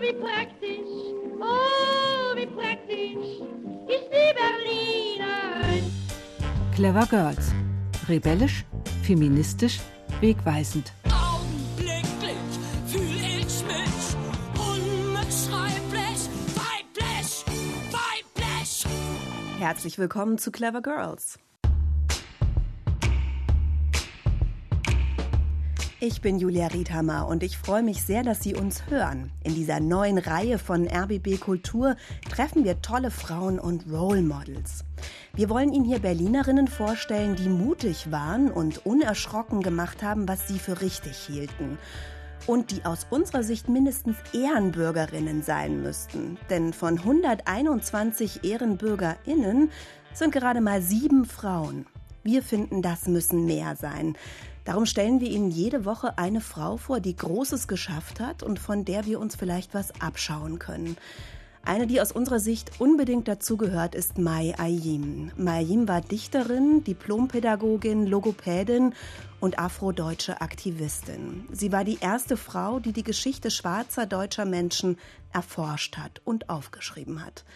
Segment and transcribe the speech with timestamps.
[0.00, 3.40] wie praktisch, oh, wie praktisch
[3.88, 5.92] ist die Berlinerin.
[6.74, 7.52] Clever Girls.
[8.08, 8.64] Rebellisch,
[9.02, 9.80] feministisch,
[10.20, 10.92] wegweisend.
[11.06, 12.36] Augenblicklich
[12.86, 14.06] fühl ich mich
[14.56, 17.44] unbeschreiblich weiblich,
[17.90, 18.86] weiblich.
[19.58, 21.38] Herzlich willkommen zu Clever Girls.
[26.00, 29.32] Ich bin Julia Riedhammer und ich freue mich sehr, dass Sie uns hören.
[29.42, 31.96] In dieser neuen Reihe von RBB Kultur
[32.30, 34.84] treffen wir tolle Frauen und Role Models.
[35.34, 40.60] Wir wollen Ihnen hier Berlinerinnen vorstellen, die mutig waren und unerschrocken gemacht haben, was sie
[40.60, 41.78] für richtig hielten.
[42.46, 46.38] Und die aus unserer Sicht mindestens Ehrenbürgerinnen sein müssten.
[46.48, 49.72] Denn von 121 Ehrenbürgerinnen
[50.14, 51.86] sind gerade mal sieben Frauen.
[52.22, 54.16] Wir finden, das müssen mehr sein.
[54.68, 58.84] Darum stellen wir Ihnen jede Woche eine Frau vor, die Großes geschafft hat und von
[58.84, 60.98] der wir uns vielleicht was abschauen können.
[61.64, 65.32] Eine, die aus unserer Sicht unbedingt dazugehört, ist Mai Ayim.
[65.38, 68.92] Mai Ayim war Dichterin, Diplompädagogin, Logopädin
[69.40, 71.48] und afrodeutsche Aktivistin.
[71.50, 74.98] Sie war die erste Frau, die die Geschichte schwarzer deutscher Menschen
[75.32, 77.46] erforscht hat und aufgeschrieben hat.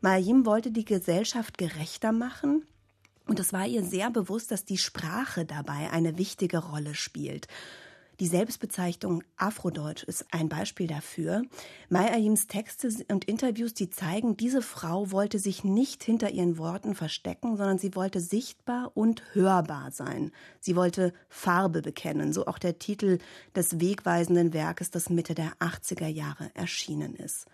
[0.00, 2.64] Mai Ayim wollte die Gesellschaft gerechter machen,
[3.26, 7.48] und es war ihr sehr bewusst, dass die Sprache dabei eine wichtige Rolle spielt.
[8.18, 11.42] Die Selbstbezeichnung Afrodeutsch ist ein Beispiel dafür.
[11.90, 16.94] Mai Ayims Texte und Interviews, die zeigen, diese Frau wollte sich nicht hinter ihren Worten
[16.94, 20.32] verstecken, sondern sie wollte sichtbar und hörbar sein.
[20.60, 23.18] Sie wollte Farbe bekennen, so auch der Titel
[23.54, 27.46] des wegweisenden Werkes, das Mitte der 80er Jahre erschienen ist.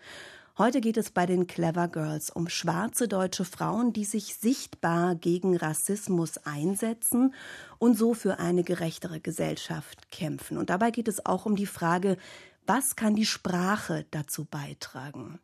[0.58, 5.56] Heute geht es bei den Clever Girls um schwarze deutsche Frauen, die sich sichtbar gegen
[5.56, 7.34] Rassismus einsetzen
[7.78, 10.58] und so für eine gerechtere Gesellschaft kämpfen.
[10.58, 12.18] Und dabei geht es auch um die Frage,
[12.66, 15.40] was kann die Sprache dazu beitragen?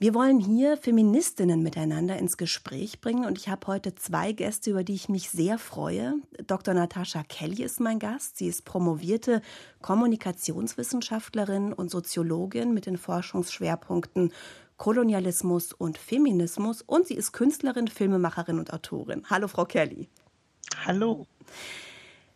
[0.00, 4.84] Wir wollen hier Feministinnen miteinander ins Gespräch bringen und ich habe heute zwei Gäste, über
[4.84, 6.14] die ich mich sehr freue.
[6.46, 6.72] Dr.
[6.72, 8.36] Natascha Kelly ist mein Gast.
[8.36, 9.42] Sie ist promovierte
[9.82, 14.32] Kommunikationswissenschaftlerin und Soziologin mit den Forschungsschwerpunkten
[14.76, 19.24] Kolonialismus und Feminismus und sie ist Künstlerin, Filmemacherin und Autorin.
[19.28, 20.08] Hallo, Frau Kelly.
[20.84, 21.26] Hallo.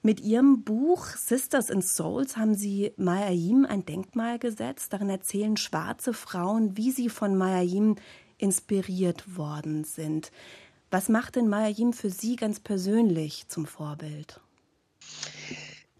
[0.04, 4.92] Mit ihrem Buch Sisters in Souls haben sie Mayayim ein Denkmal gesetzt.
[4.92, 7.94] Darin erzählen schwarze Frauen, wie sie von Mayayim
[8.36, 10.32] inspiriert worden sind.
[10.90, 14.40] Was macht denn Mayayim für Sie ganz persönlich zum Vorbild?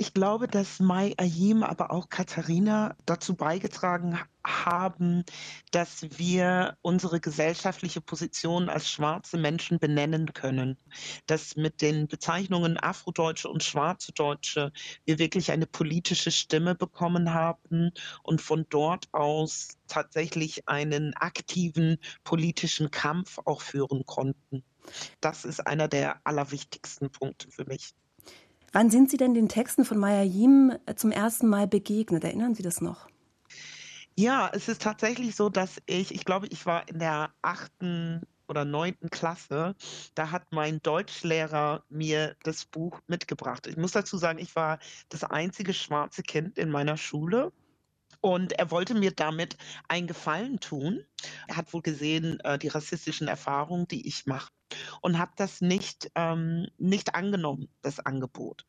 [0.03, 5.23] Ich glaube, dass Mai Ayim, aber auch Katharina dazu beigetragen haben,
[5.71, 10.77] dass wir unsere gesellschaftliche Position als schwarze Menschen benennen können.
[11.27, 14.73] Dass mit den Bezeichnungen Afrodeutsche und Schwarze Deutsche
[15.05, 17.93] wir wirklich eine politische Stimme bekommen haben
[18.25, 24.65] und von dort aus tatsächlich einen aktiven politischen Kampf auch führen konnten.
[25.21, 27.95] Das ist einer der allerwichtigsten Punkte für mich.
[28.73, 32.25] Wann sind Sie denn den Texten von Maya Yim äh, zum ersten Mal begegnet?
[32.25, 33.07] Erinnern Sie das noch?
[34.17, 38.65] Ja, es ist tatsächlich so, dass ich, ich glaube, ich war in der achten oder
[38.65, 39.75] neunten Klasse,
[40.15, 43.67] da hat mein Deutschlehrer mir das Buch mitgebracht.
[43.67, 44.79] Ich muss dazu sagen, ich war
[45.11, 47.53] das einzige schwarze Kind in meiner Schule.
[48.21, 49.57] Und er wollte mir damit
[49.89, 51.05] einen Gefallen tun.
[51.49, 54.51] Er hat wohl gesehen, äh, die rassistischen Erfahrungen, die ich mache
[55.01, 58.67] und habe das nicht, ähm, nicht angenommen, das Angebot.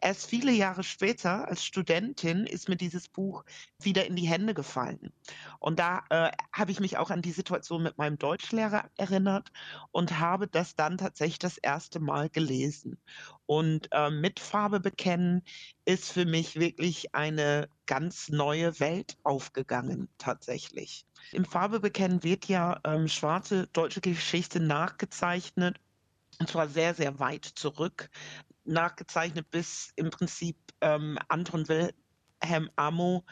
[0.00, 3.44] Erst viele Jahre später als Studentin ist mir dieses Buch
[3.80, 5.12] wieder in die Hände gefallen.
[5.58, 9.50] Und da äh, habe ich mich auch an die Situation mit meinem Deutschlehrer erinnert
[9.92, 12.98] und habe das dann tatsächlich das erste Mal gelesen.
[13.46, 15.42] Und äh, mit Farbe bekennen
[15.84, 21.05] ist für mich wirklich eine ganz neue Welt aufgegangen, tatsächlich.
[21.32, 25.78] Im Farbe bekennen wird ja ähm, schwarze deutsche Geschichte nachgezeichnet
[26.38, 28.08] und zwar sehr, sehr weit zurück,
[28.64, 33.24] nachgezeichnet bis im Prinzip ähm, Anton Wilhelm Amo,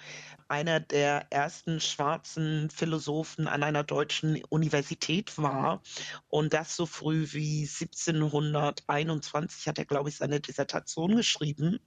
[0.49, 5.83] einer der ersten schwarzen Philosophen an einer deutschen Universität war.
[6.29, 11.79] Und das so früh wie 1721 hat er, glaube ich, seine Dissertation geschrieben.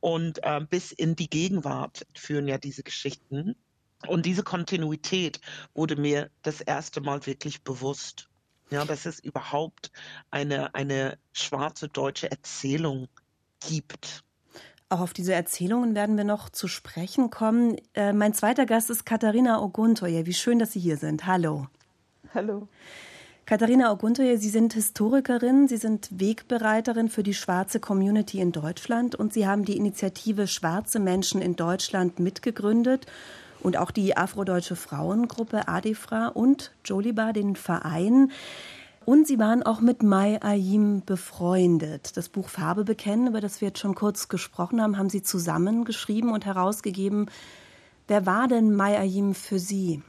[0.00, 3.56] Und äh, bis in die Gegenwart führen ja diese Geschichten.
[4.06, 5.40] Und diese Kontinuität
[5.74, 8.28] wurde mir das erste Mal wirklich bewusst.
[8.68, 9.92] Ja, dass es überhaupt
[10.32, 13.06] eine, eine schwarze deutsche Erzählung
[13.60, 14.24] gibt.
[14.88, 17.76] Auch auf diese Erzählungen werden wir noch zu sprechen kommen.
[17.94, 20.26] Äh, mein zweiter Gast ist Katharina Oguntoye.
[20.26, 21.26] Wie schön, dass Sie hier sind.
[21.26, 21.66] Hallo.
[22.34, 22.68] Hallo.
[23.46, 29.32] Katharina Oguntoye, Sie sind Historikerin, Sie sind Wegbereiterin für die schwarze Community in Deutschland und
[29.32, 33.06] Sie haben die Initiative Schwarze Menschen in Deutschland mitgegründet
[33.66, 38.30] und auch die afrodeutsche Frauengruppe Adifra und Joliba, den Verein.
[39.04, 42.16] Und sie waren auch mit Mai Ayim befreundet.
[42.16, 45.84] Das Buch Farbe bekennen, über das wir jetzt schon kurz gesprochen haben, haben sie zusammen
[45.84, 47.28] geschrieben und herausgegeben.
[48.06, 50.00] Wer war denn Mai Ayim für Sie?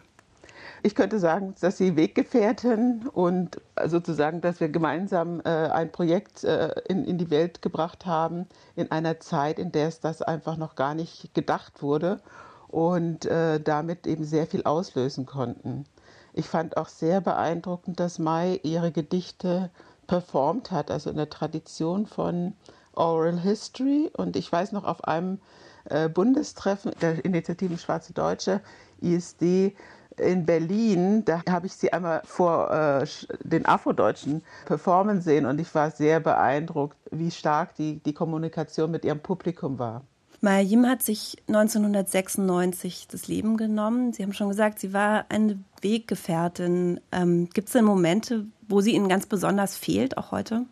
[0.83, 6.75] Ich könnte sagen, dass sie Weggefährten und sozusagen, dass wir gemeinsam äh, ein Projekt äh,
[6.87, 8.45] in, in die Welt gebracht haben,
[8.75, 12.21] in einer Zeit, in der es das einfach noch gar nicht gedacht wurde
[12.69, 15.85] und äh, damit eben sehr viel auslösen konnten.
[16.33, 19.71] Ich fand auch sehr beeindruckend, dass Mai ihre Gedichte
[20.05, 22.53] performt hat, also in der Tradition von
[22.93, 24.11] Oral History.
[24.15, 25.39] Und ich weiß noch, auf einem
[25.85, 28.61] äh, Bundestreffen der Initiativen Schwarze Deutsche,
[29.01, 29.75] ISD,
[30.19, 33.05] in Berlin, da habe ich sie einmal vor äh,
[33.43, 39.05] den Afrodeutschen performen sehen und ich war sehr beeindruckt, wie stark die, die Kommunikation mit
[39.05, 40.03] ihrem Publikum war.
[40.39, 44.13] Maya Yim hat sich 1996 das Leben genommen.
[44.13, 46.99] Sie haben schon gesagt, sie war eine Weggefährtin.
[47.11, 50.65] Ähm, Gibt es denn Momente, wo sie Ihnen ganz besonders fehlt, auch heute?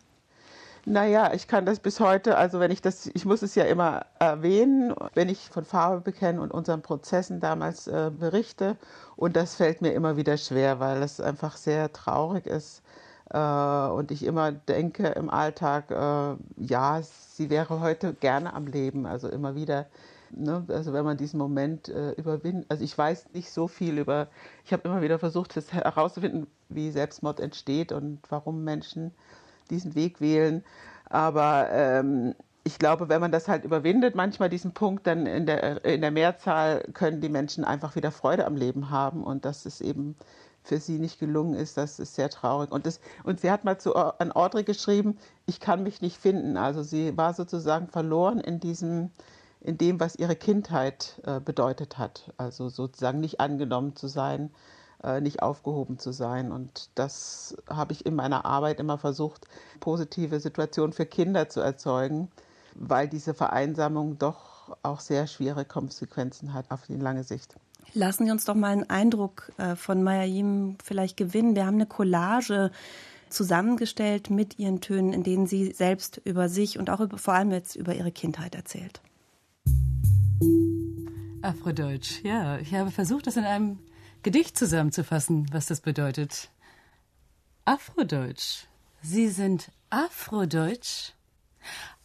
[0.88, 4.06] Naja, ich kann das bis heute, also wenn ich das, ich muss es ja immer
[4.20, 8.76] erwähnen, wenn ich von Farbe bekenne und unseren Prozessen damals äh, berichte.
[9.16, 12.82] Und das fällt mir immer wieder schwer, weil es einfach sehr traurig ist.
[13.30, 19.06] Äh, und ich immer denke im Alltag, äh, ja, sie wäre heute gerne am Leben.
[19.06, 19.86] Also immer wieder,
[20.30, 22.66] ne, also wenn man diesen Moment äh, überwindet.
[22.68, 24.28] Also ich weiß nicht so viel über,
[24.64, 29.12] ich habe immer wieder versucht, herauszufinden, wie Selbstmord entsteht und warum Menschen
[29.70, 30.64] diesen Weg wählen.
[31.08, 32.34] Aber ähm,
[32.64, 36.10] ich glaube, wenn man das halt überwindet, manchmal diesen Punkt, dann in der, in der
[36.10, 39.22] Mehrzahl können die Menschen einfach wieder Freude am Leben haben.
[39.22, 40.16] Und dass es eben
[40.66, 42.72] für sie nicht gelungen ist, das ist sehr traurig.
[42.72, 45.16] Und, das, und sie hat mal zu, an Audrey geschrieben,
[45.46, 46.56] ich kann mich nicht finden.
[46.56, 49.10] Also sie war sozusagen verloren in diesem,
[49.60, 52.32] in dem, was ihre Kindheit äh, bedeutet hat.
[52.36, 54.50] Also sozusagen nicht angenommen zu sein,
[55.02, 56.50] äh, nicht aufgehoben zu sein.
[56.50, 59.46] Und das habe ich in meiner Arbeit immer versucht,
[59.80, 62.28] positive Situationen für Kinder zu erzeugen,
[62.74, 67.56] weil diese Vereinsamung doch auch sehr schwere Konsequenzen hat auf die lange Sicht.
[67.94, 71.54] Lassen Sie uns doch mal einen Eindruck äh, von Mayayim vielleicht gewinnen.
[71.54, 72.70] Wir haben eine Collage
[73.28, 77.50] zusammengestellt mit ihren Tönen, in denen sie selbst über sich und auch über, vor allem
[77.50, 79.00] jetzt über ihre Kindheit erzählt.
[81.42, 82.58] Afrodeutsch, ja.
[82.58, 83.78] Ich habe versucht, das in einem
[84.22, 86.50] Gedicht zusammenzufassen, was das bedeutet.
[87.64, 88.66] Afrodeutsch.
[89.02, 91.12] Sie sind Afrodeutsch?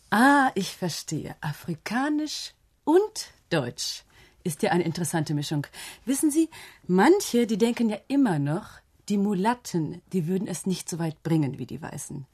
[0.09, 1.35] Ah, ich verstehe.
[1.41, 2.53] Afrikanisch
[2.83, 4.03] und Deutsch
[4.43, 5.67] ist ja eine interessante Mischung.
[6.05, 6.49] Wissen Sie,
[6.87, 8.79] manche, die denken ja immer noch,
[9.09, 12.25] die Mulatten, die würden es nicht so weit bringen wie die Weißen.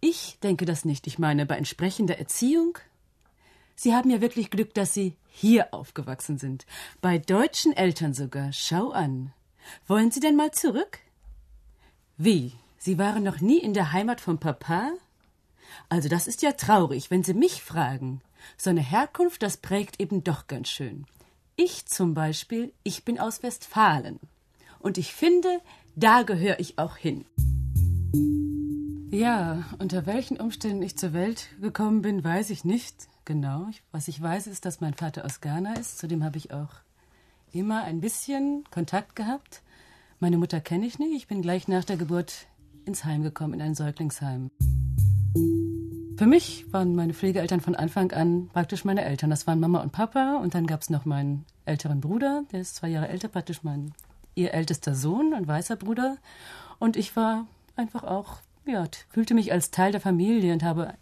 [0.00, 1.06] Ich denke das nicht.
[1.06, 2.78] Ich meine, bei entsprechender Erziehung.
[3.76, 6.66] Sie haben ja wirklich Glück, dass Sie hier aufgewachsen sind.
[7.00, 8.52] Bei deutschen Eltern sogar.
[8.52, 9.32] Schau an.
[9.86, 10.98] Wollen Sie denn mal zurück?
[12.16, 12.52] Wie?
[12.78, 14.92] Sie waren noch nie in der Heimat von Papa?
[15.88, 18.22] Also das ist ja traurig, wenn Sie mich fragen.
[18.56, 21.06] So eine Herkunft, das prägt eben doch ganz schön.
[21.62, 24.18] Ich zum Beispiel, ich bin aus Westfalen.
[24.78, 25.60] Und ich finde,
[25.94, 27.26] da gehöre ich auch hin.
[29.10, 33.68] Ja, unter welchen Umständen ich zur Welt gekommen bin, weiß ich nicht genau.
[33.92, 35.98] Was ich weiß, ist, dass mein Vater aus Ghana ist.
[35.98, 36.70] Zudem habe ich auch
[37.52, 39.60] immer ein bisschen Kontakt gehabt.
[40.18, 41.14] Meine Mutter kenne ich nicht.
[41.14, 42.46] Ich bin gleich nach der Geburt
[42.86, 44.50] ins Heim gekommen, in ein Säuglingsheim.
[46.20, 49.30] Für mich waren meine Pflegeeltern von Anfang an praktisch meine Eltern.
[49.30, 52.76] Das waren Mama und Papa und dann gab es noch meinen älteren Bruder, der ist
[52.76, 53.94] zwei Jahre älter, praktisch mein
[54.34, 56.18] ihr ältester Sohn, ein weißer Bruder.
[56.78, 60.92] Und ich war einfach auch, ja, fühlte mich als Teil der Familie und habe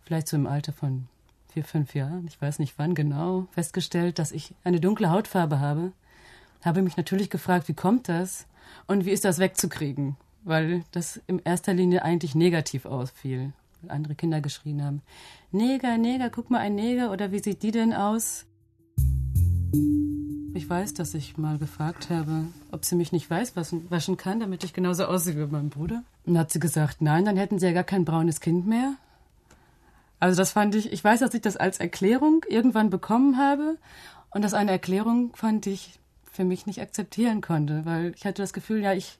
[0.00, 1.08] vielleicht so im Alter von
[1.52, 5.92] vier, fünf Jahren, ich weiß nicht wann genau, festgestellt, dass ich eine dunkle Hautfarbe habe.
[6.62, 8.46] Habe mich natürlich gefragt, wie kommt das
[8.86, 13.52] und wie ist das wegzukriegen, weil das in erster Linie eigentlich negativ ausfiel.
[13.90, 15.02] Andere Kinder geschrien haben,
[15.52, 18.46] Neger, Neger, guck mal ein Neger oder wie sieht die denn aus?
[20.54, 24.62] Ich weiß, dass ich mal gefragt habe, ob sie mich nicht weiß waschen kann, damit
[24.62, 26.04] ich genauso aussehe wie mein Bruder.
[26.26, 28.94] Und hat sie gesagt, nein, dann hätten sie ja gar kein braunes Kind mehr.
[30.20, 33.78] Also das fand ich, ich weiß, dass ich das als Erklärung irgendwann bekommen habe
[34.30, 35.98] und das eine Erklärung fand ich
[36.32, 39.18] für mich nicht akzeptieren konnte, weil ich hatte das Gefühl, ja, ich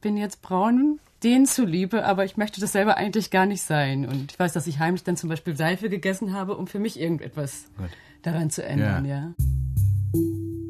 [0.00, 4.06] bin jetzt braun denen zuliebe, aber ich möchte das selber eigentlich gar nicht sein.
[4.06, 7.00] Und ich weiß, dass ich heimlich dann zum Beispiel Seife gegessen habe, um für mich
[7.00, 7.88] irgendetwas Gut.
[8.22, 9.16] daran zu ändern, ja.
[9.16, 9.34] ja.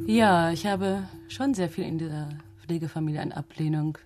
[0.06, 2.28] Ja, ich habe schon sehr viel in dieser
[2.64, 3.98] Pflegefamilie an Ablehnung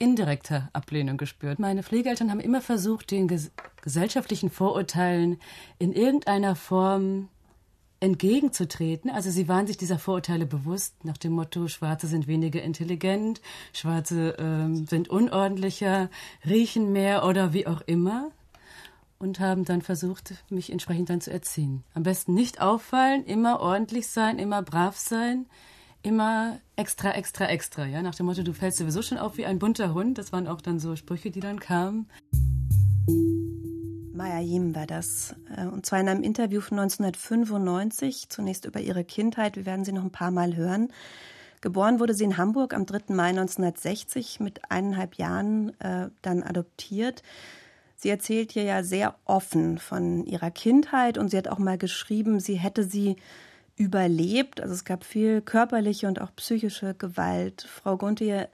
[0.00, 1.58] indirekter Ablehnung gespürt.
[1.58, 5.38] Meine Pflegeeltern haben immer versucht, den ges gesellschaftlichen Vorurteilen
[5.78, 7.28] in irgendeiner Form
[8.00, 9.10] entgegenzutreten.
[9.10, 13.40] Also sie waren sich dieser Vorurteile bewusst, nach dem Motto, Schwarze sind weniger intelligent,
[13.72, 16.08] Schwarze ähm, sind unordentlicher,
[16.46, 18.30] riechen mehr oder wie auch immer.
[19.18, 21.84] Und haben dann versucht, mich entsprechend dann zu erziehen.
[21.92, 25.44] Am besten nicht auffallen, immer ordentlich sein, immer brav sein,
[26.02, 27.84] immer extra, extra, extra.
[27.84, 28.00] Ja?
[28.00, 30.16] Nach dem Motto, du fällst sowieso schon auf wie ein bunter Hund.
[30.16, 32.08] Das waren auch dann so Sprüche, die dann kamen.
[34.20, 35.34] Maya Yim war das.
[35.56, 39.56] Äh, und zwar in einem Interview von 1995, zunächst über ihre Kindheit.
[39.56, 40.92] Wir werden sie noch ein paar Mal hören.
[41.62, 43.14] Geboren wurde sie in Hamburg am 3.
[43.14, 47.22] Mai 1960, mit eineinhalb Jahren äh, dann adoptiert.
[47.96, 52.40] Sie erzählt hier ja sehr offen von ihrer Kindheit und sie hat auch mal geschrieben,
[52.40, 53.16] sie hätte sie
[53.76, 54.60] überlebt.
[54.60, 57.62] Also es gab viel körperliche und auch psychische Gewalt.
[57.62, 58.50] Frau Gunther,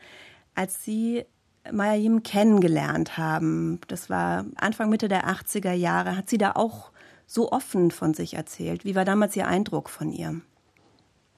[0.54, 1.24] als Sie
[1.72, 6.90] Mayayim kennengelernt haben, das war Anfang, Mitte der 80er Jahre, hat sie da auch
[7.26, 8.84] so offen von sich erzählt.
[8.84, 10.40] Wie war damals Ihr Eindruck von ihr?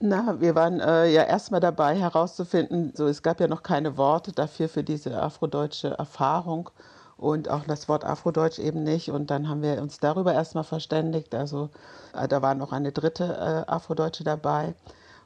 [0.00, 4.30] Na, wir waren äh, ja erstmal dabei herauszufinden, so es gab ja noch keine Worte
[4.32, 6.70] dafür für diese afrodeutsche Erfahrung
[7.16, 9.10] und auch das Wort Afrodeutsch eben nicht.
[9.10, 11.34] Und dann haben wir uns darüber erstmal verständigt.
[11.34, 11.70] Also
[12.14, 14.74] äh, da war noch eine dritte äh, Afrodeutsche dabei.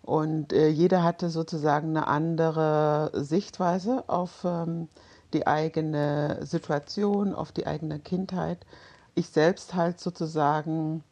[0.02, 4.88] Und äh, jeder hatte sozusagen eine andere Sichtweise auf ähm,
[5.32, 8.58] die eigene Situation, auf die eigene Kindheit.
[9.14, 11.04] Ich selbst halt sozusagen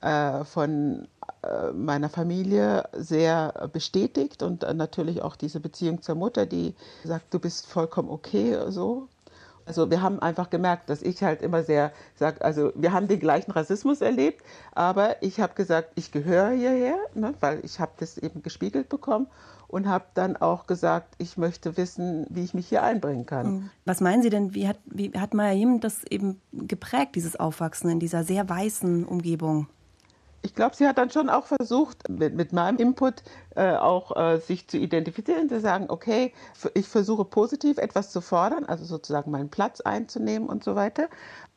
[0.00, 1.06] äh, von
[1.42, 7.38] äh, meiner Familie sehr bestätigt und natürlich auch diese Beziehung zur Mutter, die sagt, du
[7.38, 9.08] bist vollkommen okay so.
[9.72, 13.18] Also wir haben einfach gemerkt, dass ich halt immer sehr sage, also wir haben den
[13.18, 18.18] gleichen Rassismus erlebt, aber ich habe gesagt, ich gehöre hierher, ne, weil ich habe das
[18.18, 19.28] eben gespiegelt bekommen
[19.68, 23.46] und habe dann auch gesagt, ich möchte wissen, wie ich mich hier einbringen kann.
[23.46, 23.70] Mhm.
[23.86, 27.98] Was meinen Sie denn, wie hat, wie hat Mayim das eben geprägt, dieses Aufwachsen in
[27.98, 29.68] dieser sehr weißen Umgebung?
[30.42, 33.22] Ich glaube, sie hat dann schon auch versucht, mit, mit meinem Input
[33.54, 36.32] äh, auch äh, sich zu identifizieren, zu sagen, okay,
[36.74, 41.08] ich versuche positiv etwas zu fordern, also sozusagen meinen Platz einzunehmen und so weiter.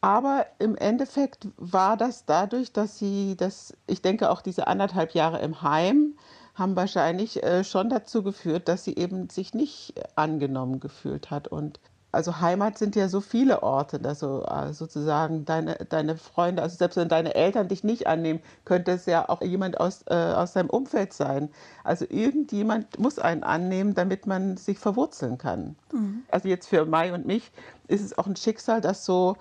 [0.02, 5.40] Aber im Endeffekt war das dadurch, dass sie das, ich denke auch diese anderthalb Jahre
[5.40, 6.16] im Heim
[6.54, 11.80] haben wahrscheinlich äh, schon dazu geführt, dass sie eben sich nicht angenommen gefühlt hat und
[12.16, 17.10] also Heimat sind ja so viele Orte, also sozusagen deine, deine Freunde, also selbst wenn
[17.10, 21.14] deine Eltern dich nicht annehmen, könnte es ja auch jemand aus, äh, aus deinem Umfeld
[21.14, 21.50] sein.
[21.84, 25.76] Also irgendjemand muss einen annehmen, damit man sich verwurzeln kann.
[25.92, 26.24] Mhm.
[26.32, 27.52] Also jetzt für Mai und mich
[27.88, 29.36] ist es auch ein Schicksal, dass so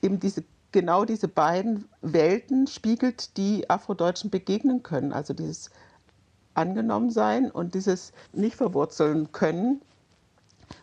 [0.00, 5.12] eben diese genau diese beiden Welten spiegelt, die Afrodeutschen begegnen können.
[5.12, 5.70] Also dieses
[6.54, 9.82] angenommen sein und dieses nicht verwurzeln können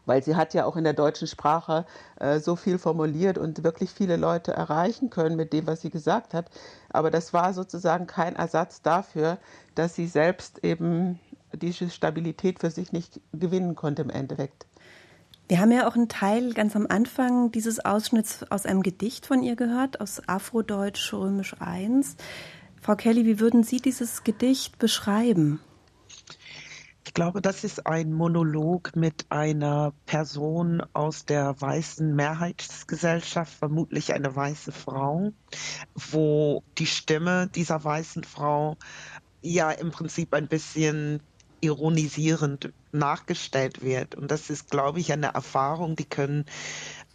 [0.07, 1.85] weil sie hat ja auch in der deutschen Sprache
[2.19, 6.33] äh, so viel formuliert und wirklich viele Leute erreichen können mit dem, was sie gesagt
[6.33, 6.49] hat.
[6.89, 9.37] Aber das war sozusagen kein Ersatz dafür,
[9.75, 11.19] dass sie selbst eben
[11.53, 14.65] diese Stabilität für sich nicht gewinnen konnte im Endeffekt.
[15.49, 19.43] Wir haben ja auch einen Teil ganz am Anfang dieses Ausschnitts aus einem Gedicht von
[19.43, 22.03] ihr gehört, aus Afrodeutsch Römisch I.
[22.81, 25.61] Frau Kelly, wie würden Sie dieses Gedicht beschreiben?
[27.07, 34.35] Ich glaube, das ist ein Monolog mit einer Person aus der weißen Mehrheitsgesellschaft, vermutlich eine
[34.35, 35.31] weiße Frau,
[35.95, 38.75] wo die Stimme dieser weißen Frau
[39.41, 41.21] ja im Prinzip ein bisschen
[41.61, 44.15] ironisierend nachgestellt wird.
[44.15, 46.43] Und das ist, glaube ich, eine Erfahrung, die können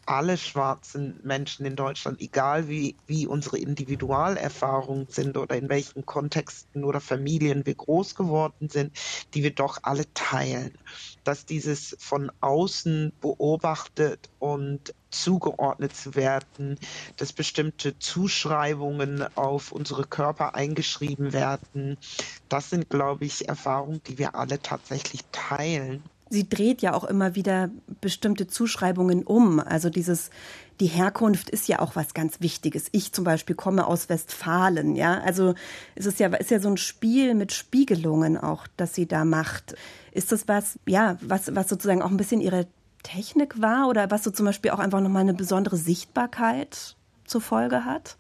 [0.07, 6.85] alle schwarzen Menschen in Deutschland, egal wie, wie unsere Individualerfahrungen sind oder in welchen Kontexten
[6.85, 8.97] oder Familien wir groß geworden sind,
[9.35, 10.77] die wir doch alle teilen.
[11.25, 16.79] Dass dieses von außen beobachtet und zugeordnet zu werden,
[17.17, 21.99] dass bestimmte Zuschreibungen auf unsere Körper eingeschrieben werden,
[22.49, 26.03] das sind, glaube ich, Erfahrungen, die wir alle tatsächlich teilen
[26.33, 27.71] sie dreht ja auch immer wieder
[28.01, 29.61] bestimmte Zuschreibungen um.
[29.61, 30.31] Also dieses,
[30.81, 32.87] die Herkunft ist ja auch was ganz Wichtiges.
[32.93, 35.21] Ich zum Beispiel komme aus Westfalen, ja.
[35.21, 35.55] Also
[35.95, 39.77] es ist ja, ist ja so ein Spiel mit Spiegelungen auch, das sie da macht.
[40.11, 42.67] Ist das was, ja, was, was sozusagen auch ein bisschen ihre
[43.03, 46.97] Technik war oder was so zum Beispiel auch einfach nochmal eine besondere Sichtbarkeit
[47.27, 48.17] zur Folge hat?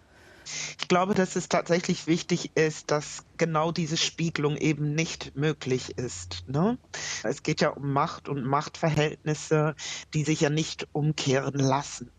[0.80, 6.42] Ich glaube, dass es tatsächlich wichtig ist, dass genau diese Spiegelung eben nicht möglich ist.
[6.46, 6.78] Ne?
[7.22, 9.75] Es geht ja um Macht und Machtverhältnisse,
[10.14, 12.11] die sich ja nicht umkehren lassen.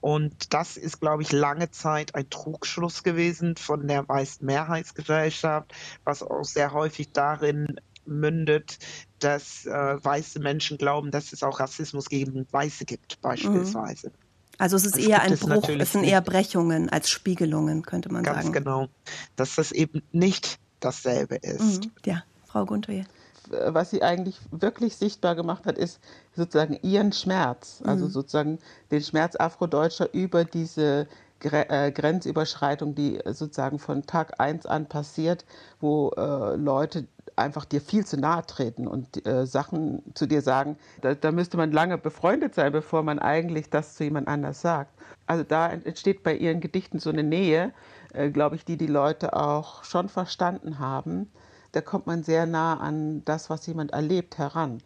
[0.00, 5.72] Und das ist, glaube ich, lange Zeit ein Trugschluss gewesen von der weißen Mehrheitsgesellschaft,
[6.04, 8.78] was auch sehr häufig darin mündet,
[9.18, 9.70] dass äh,
[10.04, 14.08] weiße Menschen glauben, dass es auch Rassismus gegen Weiße gibt, beispielsweise.
[14.08, 14.23] Mhm.
[14.58, 18.22] Also es ist das eher ein Bruch, es sind eher Brechungen als Spiegelungen, könnte man
[18.22, 18.52] ganz sagen.
[18.52, 18.88] Ganz genau.
[19.36, 21.84] Dass das eben nicht dasselbe ist.
[21.84, 21.90] Mhm.
[22.04, 23.04] Ja, Frau Gunther.
[23.50, 26.00] Was sie eigentlich wirklich sichtbar gemacht hat, ist
[26.34, 28.58] sozusagen ihren Schmerz, also sozusagen
[28.90, 31.06] den Schmerz Afrodeutscher über diese
[31.40, 35.44] Gre äh, Grenzüberschreitung, die sozusagen von Tag 1 an passiert,
[35.78, 37.06] wo äh, Leute
[37.36, 40.76] einfach dir viel zu nahe treten und äh, Sachen zu dir sagen.
[41.00, 44.92] Da, da müsste man lange befreundet sein, bevor man eigentlich das zu jemand anders sagt.
[45.26, 47.72] Also da entsteht bei ihren Gedichten so eine Nähe,
[48.12, 51.30] äh, glaube ich, die die Leute auch schon verstanden haben.
[51.72, 54.80] Da kommt man sehr nah an das, was jemand erlebt, heran.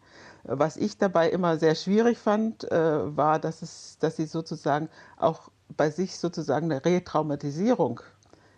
[0.45, 4.89] Was ich dabei immer sehr schwierig fand, äh, war, dass, es, dass sie sozusagen
[5.19, 8.01] auch bei sich sozusagen eine Retraumatisierung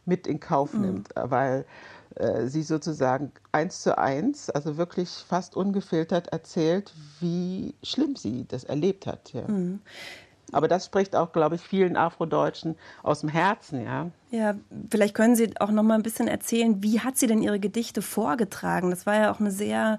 [0.04, 1.64] mit in Kauf nimmt, weil äh,
[2.44, 9.06] sie sozusagen eins zu eins, also wirklich fast ungefiltert erzählt, wie schlimm sie das erlebt
[9.06, 9.32] hat.
[9.32, 9.44] Ja.
[10.52, 12.74] Aber das spricht auch, glaube ich, vielen Afrodeutschen
[13.04, 14.10] aus dem Herzen, ja.
[14.32, 14.56] Ja,
[14.90, 18.02] vielleicht können Sie auch noch mal ein bisschen erzählen, wie hat sie denn ihre Gedichte
[18.02, 18.90] vorgetragen?
[18.90, 19.98] Das war ja auch eine sehr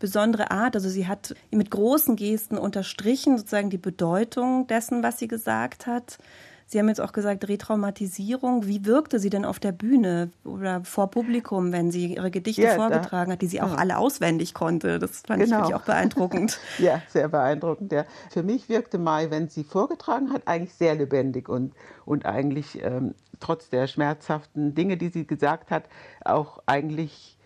[0.00, 0.74] besondere Art.
[0.74, 6.18] Also sie hat mit großen Gesten unterstrichen sozusagen die Bedeutung dessen, was sie gesagt hat.
[6.66, 8.66] Sie haben jetzt auch gesagt Retraumatisierung.
[8.66, 12.76] Wie wirkte sie denn auf der Bühne oder vor Publikum, wenn sie ihre Gedichte Ja,
[12.76, 14.98] da- vorgetragen hat, die sie auch alle auswendig konnte?
[14.98, 15.60] Das fand ich Genau.
[15.62, 16.58] wirklich auch beeindruckend.
[16.78, 17.92] Ja, sehr beeindruckend.
[17.92, 18.04] Ja.
[18.30, 21.72] Für mich wirkte Mai, wenn sie vorgetragen hat, eigentlich sehr lebendig und,
[22.06, 25.84] und eigentlich ähm, trotz der schmerzhaften Dinge, die sie gesagt hat,
[26.24, 27.36] auch eigentlich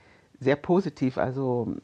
[0.41, 1.19] sehr positiv.
[1.19, 1.75] Also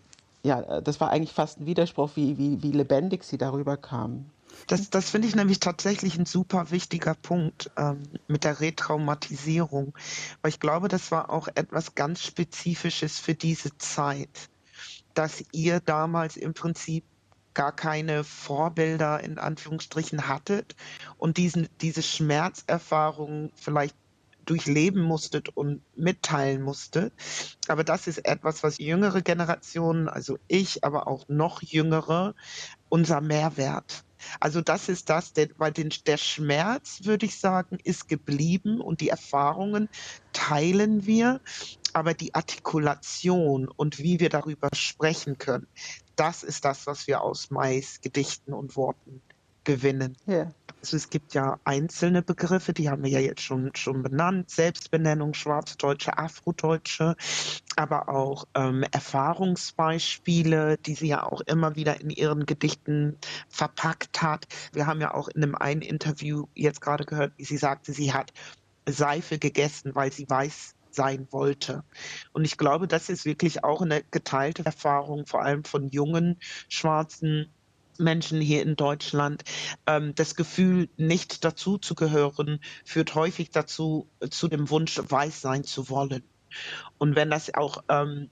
[0.45, 4.27] ja, das war eigentlich fast ein Widerspruch, wie, wie, wie lebendig sie darüber kam.
[4.67, 9.95] Das, das finde ich nämlich tatsächlich ein super wichtiger Punkt ähm, mit der Retraumatisierung,
[10.41, 14.51] weil ich glaube, das war auch etwas ganz Spezifisches für diese Zeit,
[15.15, 17.05] dass ihr damals im Prinzip
[17.55, 20.75] gar keine Vorbilder in Anführungsstrichen hattet
[21.19, 23.97] und diesen, diese Schmerzerfahrung vielleicht
[24.45, 27.13] durchleben musstet und mitteilen musstet.
[27.69, 32.35] Aber das ist etwas, was jüngere Generationen, also ich, aber auch noch jüngere,
[32.89, 34.05] unser Mehrwert.
[34.41, 39.01] Also das ist das, der, weil den, der Schmerz, würde ich sagen, ist geblieben und
[39.01, 39.89] die Erfahrungen
[40.33, 41.41] teilen wir,
[41.93, 45.67] aber die Artikulation und wie wir darüber sprechen können,
[46.17, 49.23] das ist das, was wir aus Mais, Gedichten und Worten
[49.65, 50.17] gewinnen.
[50.27, 50.53] Ja.
[50.83, 54.51] Also es gibt ja einzelne Begriffe, die haben wir ja jetzt schon, schon benannt.
[54.51, 57.15] Selbstbenennung, Schwarzdeutsche, Afrodeutsche,
[57.77, 63.17] aber auch ähm, Erfahrungsbeispiele, die sie ja auch immer wieder in ihren Gedichten
[63.49, 64.49] verpackt hat.
[64.73, 68.13] Wir haben ja auch in einem einen Interview jetzt gerade gehört, wie sie sagte, sie
[68.13, 68.33] hat
[68.89, 71.85] Seife gegessen, weil sie weiß sein wollte.
[72.33, 77.53] Und ich glaube, das ist wirklich auch eine geteilte Erfahrung, vor allem von jungen schwarzen
[78.03, 79.43] Menschen hier in Deutschland.
[79.87, 85.41] Ähm, das Gefühl, nicht dazu zu gehören, führt häufig dazu, äh, zu dem Wunsch, weiß
[85.41, 86.23] sein zu wollen.
[86.99, 88.29] Und wenn das auch ähm,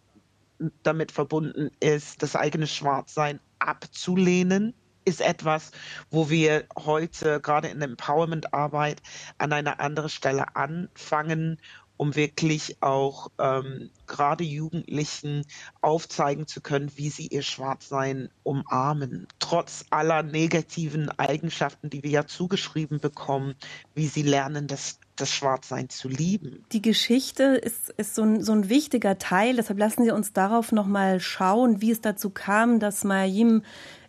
[0.82, 5.70] damit verbunden ist, das eigene Schwarzsein abzulehnen, ist etwas,
[6.10, 9.00] wo wir heute gerade in der Empowerment-Arbeit
[9.38, 11.58] an einer anderen Stelle anfangen,
[12.00, 15.44] um wirklich auch ähm, gerade Jugendlichen
[15.82, 19.28] aufzeigen zu können, wie sie ihr Schwarzsein umarmen.
[19.38, 23.54] Trotz aller negativen Eigenschaften, die wir ja zugeschrieben bekommen,
[23.94, 26.64] wie sie lernen, das, das Schwarzsein zu lieben.
[26.72, 29.56] Die Geschichte ist, ist so, ein, so ein wichtiger Teil.
[29.56, 33.62] Deshalb lassen Sie uns darauf nochmal schauen, wie es dazu kam, dass Mayim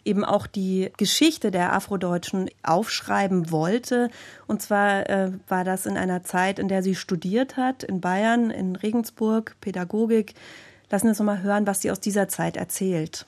[0.05, 4.09] eben auch die Geschichte der Afrodeutschen aufschreiben wollte.
[4.47, 8.51] Und zwar äh, war das in einer Zeit, in der sie studiert hat, in Bayern,
[8.51, 10.33] in Regensburg, Pädagogik.
[10.89, 13.25] Lassen Sie uns nochmal hören, was sie aus dieser Zeit erzählt.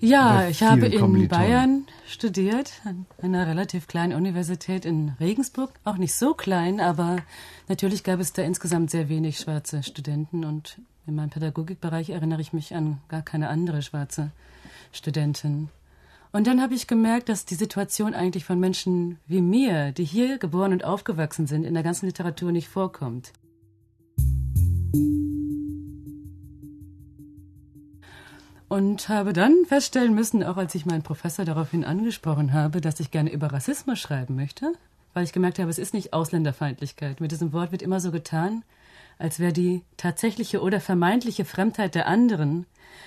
[0.00, 1.28] Ja, ich habe in.
[1.28, 5.72] Bayern studiert, an einer relativ kleinen Universität in Regensburg.
[5.84, 7.18] Auch nicht so klein, aber
[7.68, 10.44] natürlich gab es da insgesamt sehr wenig schwarze Studenten.
[10.44, 14.30] Und in meinem Pädagogikbereich erinnere ich mich an gar keine andere schwarze
[14.92, 15.70] Studentin.
[16.32, 20.36] Und dann habe ich gemerkt, dass die Situation eigentlich von Menschen wie mir, die hier
[20.36, 23.32] geboren und aufgewachsen sind, in der ganzen Literatur nicht vorkommt.
[28.68, 33.10] Und habe dann feststellen müssen, auch als ich meinen Professor daraufhin angesprochen habe, dass ich
[33.10, 34.74] gerne über Rassismus schreiben möchte,
[35.14, 37.22] weil ich gemerkt habe, es ist nicht Ausländerfeindlichkeit.
[37.22, 38.62] Mit diesem Wort wird immer so getan,
[39.18, 42.66] als wäre die tatsächliche oder vermeintliche Fremdheit der anderen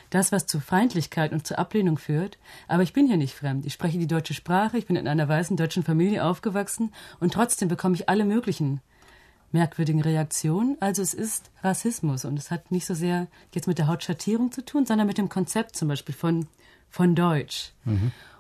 [0.09, 2.37] das, was zu Feindlichkeit und zur Ablehnung führt.
[2.67, 3.65] Aber ich bin hier nicht fremd.
[3.65, 7.67] Ich spreche die deutsche Sprache, ich bin in einer weißen deutschen Familie aufgewachsen und trotzdem
[7.69, 8.81] bekomme ich alle möglichen
[9.51, 10.77] merkwürdigen Reaktionen.
[10.79, 14.63] Also es ist Rassismus und es hat nicht so sehr jetzt mit der Hautschattierung zu
[14.63, 16.47] tun, sondern mit dem Konzept zum Beispiel von,
[16.89, 17.73] von Deutsch.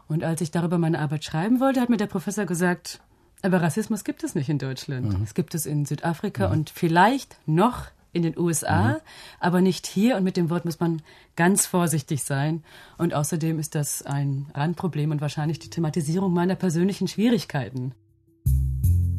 [0.07, 2.99] Und als ich darüber meine Arbeit schreiben wollte, hat mir der Professor gesagt,
[3.41, 5.15] Aber Rassismus gibt es nicht in Deutschland.
[5.23, 8.99] Es gibt es in Südafrika und vielleicht noch in den USA,
[9.39, 10.17] aber nicht hier.
[10.17, 11.01] Und mit dem Wort muss man
[11.35, 12.63] ganz vorsichtig sein.
[12.97, 17.93] Und außerdem ist das ein Randproblem und wahrscheinlich die Thematisierung meiner persönlichen Schwierigkeiten.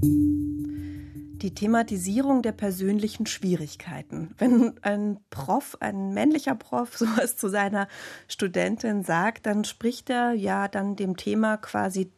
[0.04, 4.32] Die Thematisierung der persönlichen Schwierigkeiten.
[4.38, 7.88] Wenn ein Prof, ein männlicher Prof, sowas zu seiner
[8.28, 12.12] Studentin sagt, dann spricht er ja dann dem Thema quasi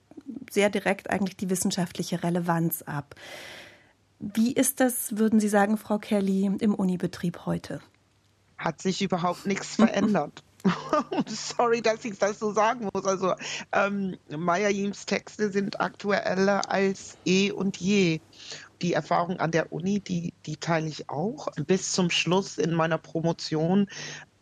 [0.50, 3.14] sehr direkt eigentlich die wissenschaftliche Relevanz ab.
[4.18, 7.80] Wie ist das, würden Sie sagen, Frau Kelly, im Unibetrieb heute?
[8.56, 10.42] Hat sich überhaupt nichts verändert.
[11.26, 13.04] Sorry, dass ich das so sagen muss.
[13.04, 13.34] Also
[13.72, 18.20] ähm, Maya Yims Texte sind aktueller als eh und je.
[18.82, 21.48] Die Erfahrung an der Uni, die, die teile ich auch.
[21.66, 23.88] Bis zum Schluss in meiner Promotion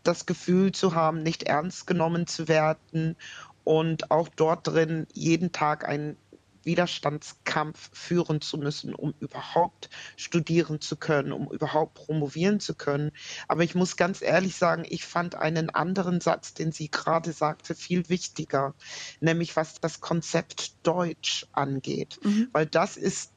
[0.03, 3.17] das Gefühl zu haben, nicht ernst genommen zu werden
[3.65, 6.17] und auch dort drin jeden Tag ein
[6.65, 13.11] Widerstandskampf führen zu müssen, um überhaupt studieren zu können, um überhaupt promovieren zu können.
[13.49, 17.75] Aber ich muss ganz ehrlich sagen, ich fand einen anderen Satz, den sie gerade sagte,
[17.75, 18.75] viel wichtiger,
[19.21, 22.49] nämlich was das Konzept Deutsch angeht, mhm.
[22.53, 23.33] weil das ist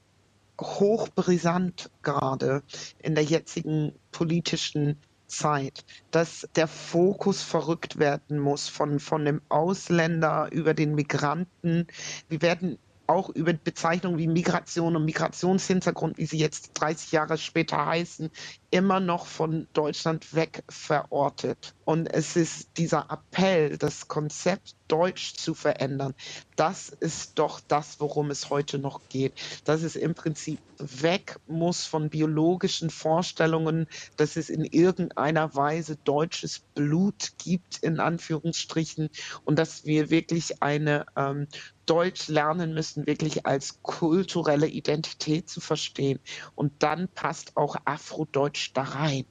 [0.59, 2.63] hochbrisant gerade
[2.99, 10.49] in der jetzigen politischen Zeit, dass der Fokus verrückt werden muss von, von dem Ausländer
[10.51, 11.87] über den Migranten.
[12.29, 17.85] Wir werden auch über Bezeichnungen wie Migration und Migrationshintergrund, wie sie jetzt 30 Jahre später
[17.85, 18.29] heißen,
[18.71, 21.73] immer noch von Deutschland weg verortet.
[21.85, 26.13] Und es ist dieser Appell, das Konzept Deutsch zu verändern.
[26.55, 29.33] Das ist doch das, worum es heute noch geht.
[29.65, 33.87] Dass es im Prinzip weg muss von biologischen Vorstellungen,
[34.17, 39.09] dass es in irgendeiner Weise deutsches Blut gibt, in Anführungsstrichen,
[39.43, 41.47] und dass wir wirklich eine ähm,
[41.85, 46.19] Deutsch lernen müssen, wirklich als kulturelle Identität zu verstehen.
[46.55, 49.25] Und dann passt auch Afrodeutsch da rein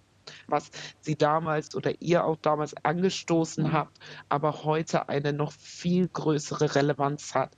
[0.47, 6.75] was sie damals oder ihr auch damals angestoßen habt, aber heute eine noch viel größere
[6.75, 7.57] Relevanz hat.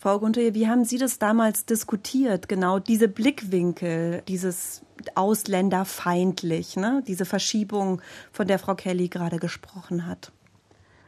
[0.00, 2.48] Frau Gunther, wie haben Sie das damals diskutiert?
[2.48, 4.82] Genau diese Blickwinkel, dieses
[5.16, 7.02] ausländerfeindlich, ne?
[7.06, 10.30] diese Verschiebung, von der Frau Kelly gerade gesprochen hat.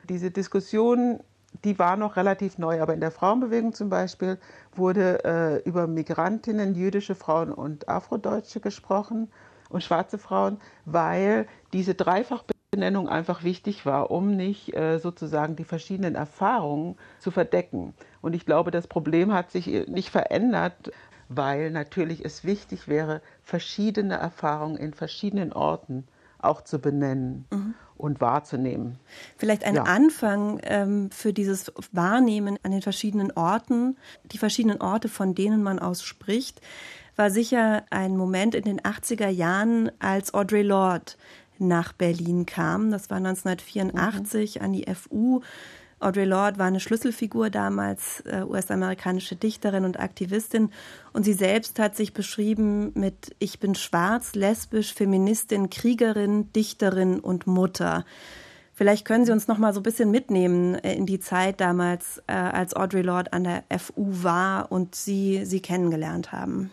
[0.08, 1.20] Diese Diskussion,
[1.64, 4.38] die war noch relativ neu, aber in der Frauenbewegung zum Beispiel
[4.74, 9.30] wurde äh, über Migrantinnen, jüdische Frauen und Afrodeutsche gesprochen
[9.68, 16.14] und schwarze Frauen, weil diese Dreifachbenennung einfach wichtig war, um nicht äh, sozusagen die verschiedenen
[16.14, 17.94] Erfahrungen zu verdecken.
[18.20, 20.92] Und ich glaube, das Problem hat sich nicht verändert,
[21.28, 26.06] weil natürlich es wichtig wäre, verschiedene Erfahrungen in verschiedenen Orten
[26.42, 27.46] auch zu benennen.
[27.50, 28.98] Mhm und wahrzunehmen.
[29.36, 29.82] Vielleicht ein ja.
[29.82, 35.78] Anfang ähm, für dieses Wahrnehmen an den verschiedenen Orten, die verschiedenen Orte, von denen man
[35.78, 36.62] aus spricht
[37.20, 41.12] war sicher ein Moment in den 80er Jahren, als Audre Lorde
[41.58, 42.90] nach Berlin kam.
[42.90, 44.64] Das war 1984 mhm.
[44.64, 45.42] an die FU.
[46.00, 50.70] Audre Lorde war eine Schlüsselfigur damals, äh, US-amerikanische Dichterin und Aktivistin.
[51.12, 57.46] Und sie selbst hat sich beschrieben mit Ich bin schwarz, lesbisch, Feministin, Kriegerin, Dichterin und
[57.46, 58.06] Mutter.
[58.72, 62.22] Vielleicht können Sie uns noch mal so ein bisschen mitnehmen äh, in die Zeit damals,
[62.26, 66.70] äh, als Audre Lorde an der FU war und Sie sie kennengelernt haben.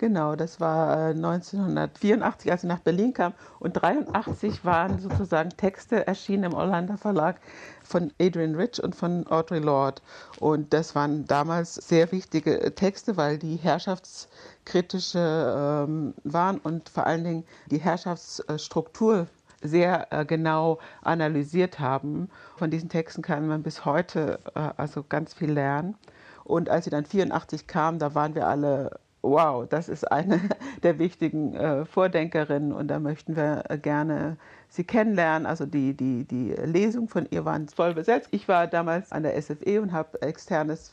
[0.00, 3.32] Genau, das war 1984, äh, als ich nach Berlin kam.
[3.58, 7.40] Und 1983 waren sozusagen Texte erschienen im Orlando Verlag
[7.82, 10.00] von Adrian Rich und von Audre Lorde.
[10.38, 17.24] Und das waren damals sehr wichtige Texte, weil die herrschaftskritische ähm, waren und vor allen
[17.24, 19.26] Dingen die Herrschaftsstruktur
[19.62, 22.30] sehr äh, genau analysiert haben.
[22.56, 25.96] Von diesen Texten kann man bis heute äh, also ganz viel lernen.
[26.44, 30.40] Und als sie dann 84 kam, da waren wir alle wow, das ist eine
[30.82, 34.36] der wichtigen äh, Vordenkerinnen und da möchten wir äh, gerne
[34.68, 35.46] sie kennenlernen.
[35.46, 38.28] Also die, die, die Lesung von ihr waren voll besetzt.
[38.32, 40.18] Ich war damals an der SFE und habe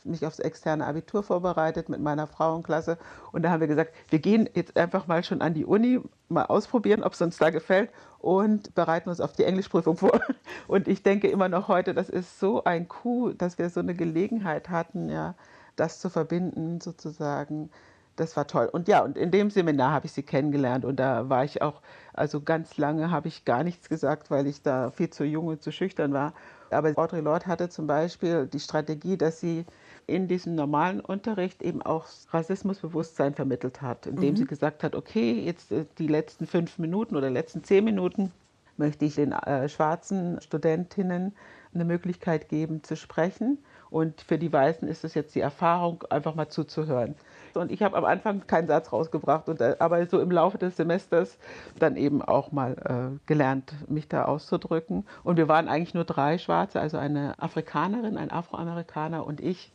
[0.04, 2.98] mich aufs externe Abitur vorbereitet mit meiner Frauenklasse.
[3.32, 6.46] Und da haben wir gesagt, wir gehen jetzt einfach mal schon an die Uni, mal
[6.46, 10.20] ausprobieren, ob es uns da gefällt und bereiten uns auf die Englischprüfung vor.
[10.66, 13.94] Und ich denke immer noch heute, das ist so ein Coup, dass wir so eine
[13.94, 15.34] Gelegenheit hatten, ja,
[15.76, 17.70] das zu verbinden sozusagen
[18.16, 18.68] das war toll.
[18.72, 21.80] Und ja, und in dem Seminar habe ich sie kennengelernt und da war ich auch,
[22.12, 25.62] also ganz lange habe ich gar nichts gesagt, weil ich da viel zu jung und
[25.62, 26.32] zu schüchtern war.
[26.70, 29.64] Aber Audre Lorde hatte zum Beispiel die Strategie, dass sie
[30.06, 34.36] in diesem normalen Unterricht eben auch Rassismusbewusstsein vermittelt hat, indem mhm.
[34.36, 38.32] sie gesagt hat, okay, jetzt äh, die letzten fünf Minuten oder letzten zehn Minuten
[38.76, 41.34] möchte ich den äh, schwarzen Studentinnen
[41.74, 43.58] eine Möglichkeit geben zu sprechen
[43.90, 47.14] Und für die Weißen ist es jetzt die Erfahrung, einfach mal zuzuhören.
[47.56, 50.76] Und ich habe am Anfang keinen Satz rausgebracht, und, äh, aber so im Laufe des
[50.76, 51.38] Semesters
[51.78, 55.04] dann eben auch mal äh, gelernt, mich da auszudrücken.
[55.24, 59.72] Und wir waren eigentlich nur drei Schwarze, also eine Afrikanerin, ein Afroamerikaner und ich.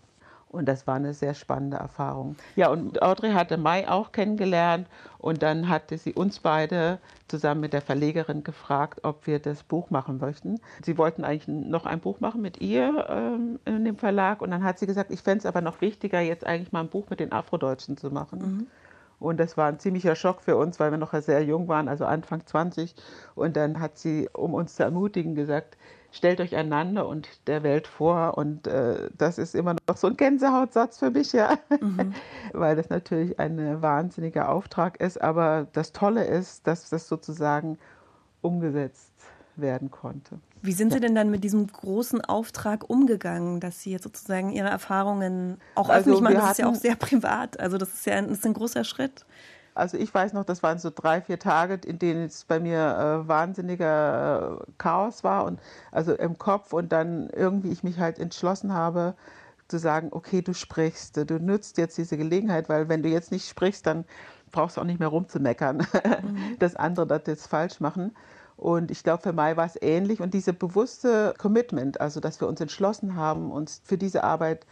[0.52, 2.36] Und das war eine sehr spannende Erfahrung.
[2.58, 4.88] Ja, und Audrey hatte Mai auch kennengelernt
[5.18, 9.90] und dann hatte sie uns beide zusammen mit der Verlegerin gefragt, ob wir das Buch
[9.90, 10.60] machen möchten.
[10.84, 14.64] Sie wollten eigentlich noch ein Buch machen mit ihr ähm, in dem Verlag und dann
[14.64, 17.22] hat sie gesagt, ich fände es aber noch wichtiger, jetzt eigentlich mal ein Buch mit
[17.22, 18.40] den Afrodeutschen zu machen.
[18.40, 18.68] Mhm.
[19.22, 22.06] Und das war ein ziemlicher Schock für uns, weil wir noch sehr jung waren, also
[22.06, 22.96] Anfang 20.
[23.36, 25.78] Und dann hat sie, um uns zu ermutigen, gesagt,
[26.12, 28.38] stellt euch einander und der Welt vor.
[28.38, 32.14] Und äh, das ist immer noch so ein Gänsehautsatz für mich, ja, mhm.
[32.54, 35.22] weil das natürlich ein wahnsinniger Auftrag ist.
[35.22, 37.78] Aber das Tolle ist, dass das sozusagen
[38.42, 39.12] umgesetzt
[39.56, 40.40] werden konnte.
[40.64, 44.70] Wie sind Sie denn dann mit diesem großen Auftrag umgegangen, dass Sie jetzt sozusagen Ihre
[44.70, 46.36] Erfahrungen auch also öffentlich machen?
[46.36, 47.60] Das ist ja auch sehr privat.
[47.60, 49.26] Also das ist ja ein, das ist ein großer Schritt.
[49.74, 53.24] Also ich weiß noch, das waren so drei, vier Tage, in denen es bei mir
[53.24, 55.60] äh, wahnsinniger äh, Chaos war und
[55.92, 59.16] also im Kopf und dann irgendwie ich mich halt entschlossen habe
[59.68, 63.48] zu sagen, okay, du sprichst, du nützt jetzt diese Gelegenheit, weil wenn du jetzt nicht
[63.48, 64.04] sprichst, dann
[64.52, 65.78] brauchst du auch nicht mehr rumzumeckern,
[66.24, 66.60] mhm.
[66.60, 68.14] dass andere das jetzt falsch machen.
[68.58, 70.22] Und ich glaube, für Mai war es ähnlich.
[70.22, 74.68] Und diese bewusste Commitment, also dass wir uns entschlossen haben, uns für diese Arbeit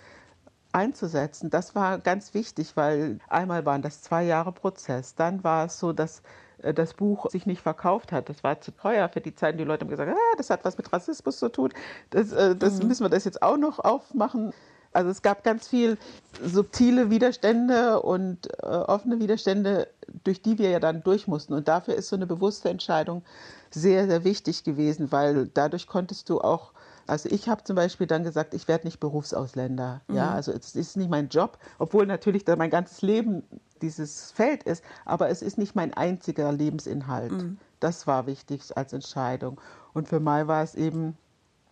[0.71, 1.49] einzusetzen.
[1.49, 5.15] Das war ganz wichtig, weil einmal waren das zwei Jahre Prozess.
[5.15, 6.21] Dann war es so, dass
[6.61, 8.29] äh, das Buch sich nicht verkauft hat.
[8.29, 9.57] Das war zu teuer für die Zeiten.
[9.57, 11.73] Die Leute haben gesagt, ah, das hat was mit Rassismus zu tun.
[12.11, 12.87] Das, äh, das mhm.
[12.87, 14.53] müssen wir das jetzt auch noch aufmachen.
[14.91, 15.97] Also es gab ganz viel
[16.43, 19.87] subtile Widerstände und äh, offene Widerstände,
[20.23, 21.53] durch die wir ja dann durch mussten.
[21.53, 23.23] Und dafür ist so eine bewusste Entscheidung
[23.69, 26.71] sehr, sehr wichtig gewesen, weil dadurch konntest du auch
[27.09, 30.01] also ich habe zum Beispiel dann gesagt, ich werde nicht Berufsausländer.
[30.07, 30.15] Mhm.
[30.15, 33.43] Ja, also es ist nicht mein Job, obwohl natürlich da mein ganzes Leben
[33.81, 37.31] dieses Feld ist, aber es ist nicht mein einziger Lebensinhalt.
[37.31, 37.57] Mhm.
[37.79, 39.59] Das war wichtig als Entscheidung.
[39.93, 41.17] Und für Mai war es eben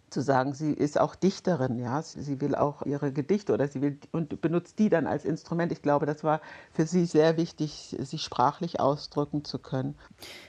[0.09, 3.99] zu sagen, sie ist auch Dichterin, ja, sie will auch ihre Gedichte oder sie will
[4.11, 5.71] und benutzt die dann als Instrument.
[5.71, 6.39] Ich glaube, das war
[6.71, 9.95] für sie sehr wichtig, sich sprachlich ausdrücken zu können.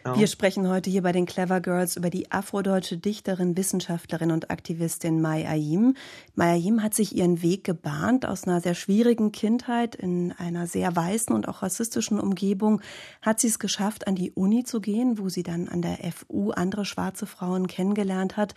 [0.05, 0.17] Ja.
[0.17, 5.21] Wir sprechen heute hier bei den Clever Girls über die afrodeutsche Dichterin, Wissenschaftlerin und Aktivistin
[5.21, 5.97] Mai Ayim.
[6.37, 10.95] Mai Ayim hat sich ihren Weg gebahnt aus einer sehr schwierigen Kindheit in einer sehr
[10.95, 12.81] weißen und auch rassistischen Umgebung,
[13.23, 16.53] hat sie es geschafft, an die Uni zu gehen, wo sie dann an der FU
[16.53, 18.55] andere schwarze Frauen kennengelernt hat.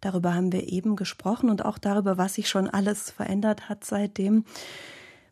[0.00, 4.44] Darüber haben wir eben gesprochen und auch darüber, was sich schon alles verändert hat seitdem.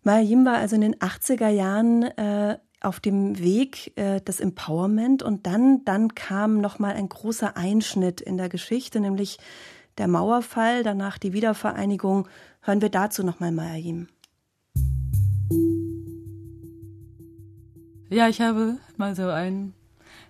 [0.02, 5.46] Mayim war also in den 80er Jahren äh, auf dem Weg äh, des Empowerment und
[5.46, 9.38] dann, dann kam nochmal ein großer Einschnitt in der Geschichte, nämlich
[9.98, 12.28] der Mauerfall, danach die Wiedervereinigung.
[12.60, 14.08] Hören wir dazu nochmal Mayim.
[18.10, 19.74] Ja, ich habe mal so einen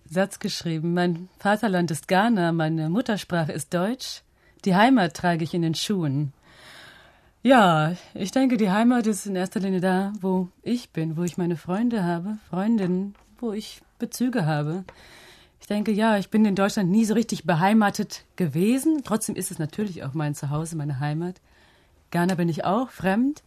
[0.08, 0.94] Satz geschrieben.
[0.94, 4.23] Mein Vaterland ist Ghana, meine Muttersprache ist Deutsch.
[4.64, 6.32] Die Heimat trage ich in den Schuhen.
[7.42, 11.36] Ja, ich denke, die Heimat ist in erster Linie da, wo ich bin, wo ich
[11.36, 14.84] meine Freunde habe, Freundinnen, wo ich Bezüge habe.
[15.60, 19.02] Ich denke, ja, ich bin in Deutschland nie so richtig beheimatet gewesen.
[19.04, 21.36] Trotzdem ist es natürlich auch mein Zuhause, meine Heimat.
[22.10, 23.42] Ghana bin ich auch fremd.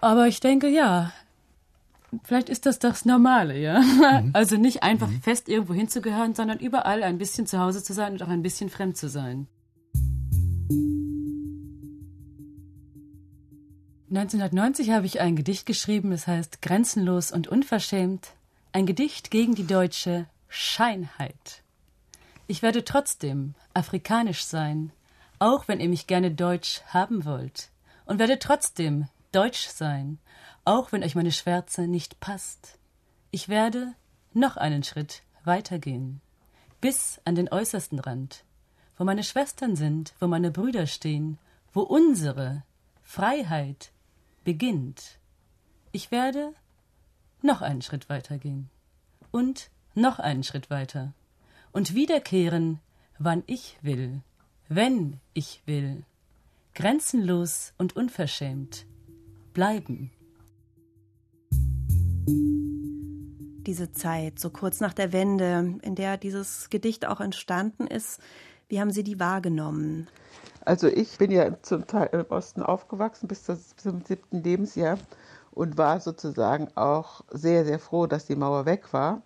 [0.00, 1.12] Aber ich denke, ja,
[2.24, 3.80] vielleicht ist das das Normale, ja.
[3.80, 4.30] Mhm.
[4.32, 5.20] Also nicht einfach mhm.
[5.20, 8.70] fest irgendwo hinzugehören, sondern überall ein bisschen zu Hause zu sein und auch ein bisschen
[8.70, 9.46] fremd zu sein.
[14.10, 18.32] 1990 habe ich ein Gedicht geschrieben, das heißt Grenzenlos und unverschämt.
[18.72, 21.62] Ein Gedicht gegen die deutsche Scheinheit.
[22.46, 24.92] Ich werde trotzdem afrikanisch sein,
[25.38, 27.70] auch wenn ihr mich gerne deutsch haben wollt.
[28.06, 30.18] Und werde trotzdem deutsch sein,
[30.64, 32.78] auch wenn euch meine Schwärze nicht passt.
[33.30, 33.92] Ich werde
[34.32, 36.20] noch einen Schritt weitergehen,
[36.80, 38.44] bis an den äußersten Rand,
[38.98, 41.38] wo meine Schwestern sind, wo meine Brüder stehen,
[41.72, 42.64] wo unsere
[43.02, 43.92] Freiheit
[44.44, 45.18] beginnt.
[45.92, 46.52] Ich werde
[47.40, 48.68] noch einen Schritt weiter gehen
[49.30, 51.14] und noch einen Schritt weiter
[51.72, 52.80] und wiederkehren,
[53.18, 54.20] wann ich will,
[54.68, 56.04] wenn ich will,
[56.74, 58.84] grenzenlos und unverschämt
[59.54, 60.10] bleiben.
[63.66, 68.20] Diese Zeit, so kurz nach der Wende, in der dieses Gedicht auch entstanden ist,
[68.68, 70.08] wie haben Sie die wahrgenommen?
[70.64, 74.98] Also ich bin ja zum Teil im Osten aufgewachsen bis zum siebten Lebensjahr
[75.52, 79.22] und war sozusagen auch sehr, sehr froh, dass die Mauer weg war.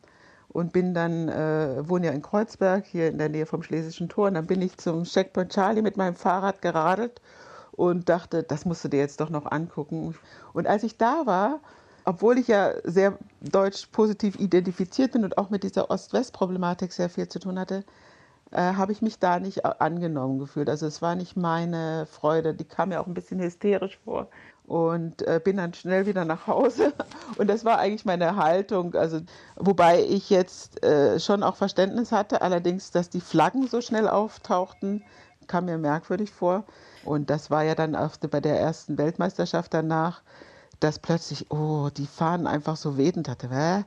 [0.48, 4.28] Und bin dann, äh, wohne ja in Kreuzberg, hier in der Nähe vom Schlesischen Tor.
[4.28, 7.22] Und dann bin ich zum Checkpoint Charlie mit meinem Fahrrad geradelt
[7.72, 10.14] und dachte, das musst du dir jetzt doch noch angucken.
[10.52, 11.61] Und als ich da war,
[12.05, 17.28] obwohl ich ja sehr deutsch positiv identifiziert bin und auch mit dieser Ost-West-Problematik sehr viel
[17.28, 17.85] zu tun hatte,
[18.52, 20.68] äh, habe ich mich da nicht angenommen gefühlt.
[20.68, 24.28] Also es war nicht meine Freude, die kam mir auch ein bisschen hysterisch vor
[24.66, 26.92] und äh, bin dann schnell wieder nach Hause.
[27.36, 28.94] Und das war eigentlich meine Haltung.
[28.94, 29.20] Also,
[29.56, 35.02] wobei ich jetzt äh, schon auch Verständnis hatte, allerdings, dass die Flaggen so schnell auftauchten,
[35.46, 36.64] kam mir merkwürdig vor.
[37.04, 40.22] Und das war ja dann auch bei der ersten Weltmeisterschaft danach,
[40.83, 43.49] dass plötzlich, oh, die Fahnen einfach so wehend hatte.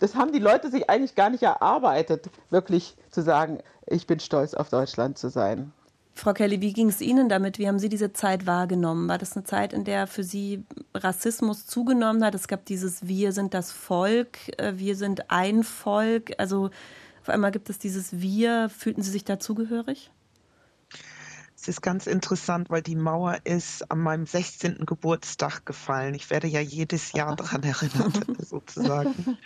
[0.00, 4.54] Das haben die Leute sich eigentlich gar nicht erarbeitet, wirklich zu sagen, ich bin stolz
[4.54, 5.72] auf Deutschland zu sein.
[6.14, 7.58] Frau Kelly, wie ging es Ihnen damit?
[7.58, 9.08] Wie haben Sie diese Zeit wahrgenommen?
[9.08, 12.34] War das eine Zeit, in der für Sie Rassismus zugenommen hat?
[12.34, 16.32] Es gab dieses Wir sind das Volk, äh, wir sind ein Volk.
[16.38, 16.70] Also
[17.22, 18.68] auf einmal gibt es dieses Wir.
[18.68, 20.10] Fühlten Sie sich dazugehörig?
[21.60, 24.86] Es ist ganz interessant, weil die Mauer ist an meinem 16.
[24.86, 26.14] Geburtstag gefallen.
[26.14, 29.36] Ich werde ja jedes Jahr daran erinnert, sozusagen.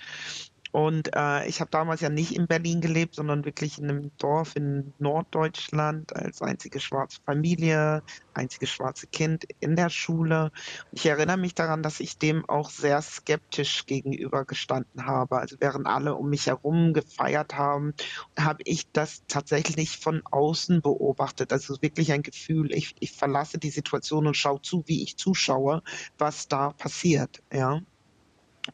[0.75, 4.57] Und äh, ich habe damals ja nicht in Berlin gelebt, sondern wirklich in einem Dorf
[4.57, 10.51] in Norddeutschland als einzige schwarze Familie, einziges schwarze Kind in der Schule.
[10.91, 15.39] Ich erinnere mich daran, dass ich dem auch sehr skeptisch gegenüber gestanden habe.
[15.39, 17.95] Also während alle um mich herum gefeiert haben,
[18.37, 21.53] habe ich das tatsächlich von außen beobachtet.
[21.53, 25.83] Also wirklich ein Gefühl, ich, ich verlasse die Situation und schaue zu, wie ich zuschaue,
[26.19, 27.45] was da passiert.
[27.53, 27.81] Ja.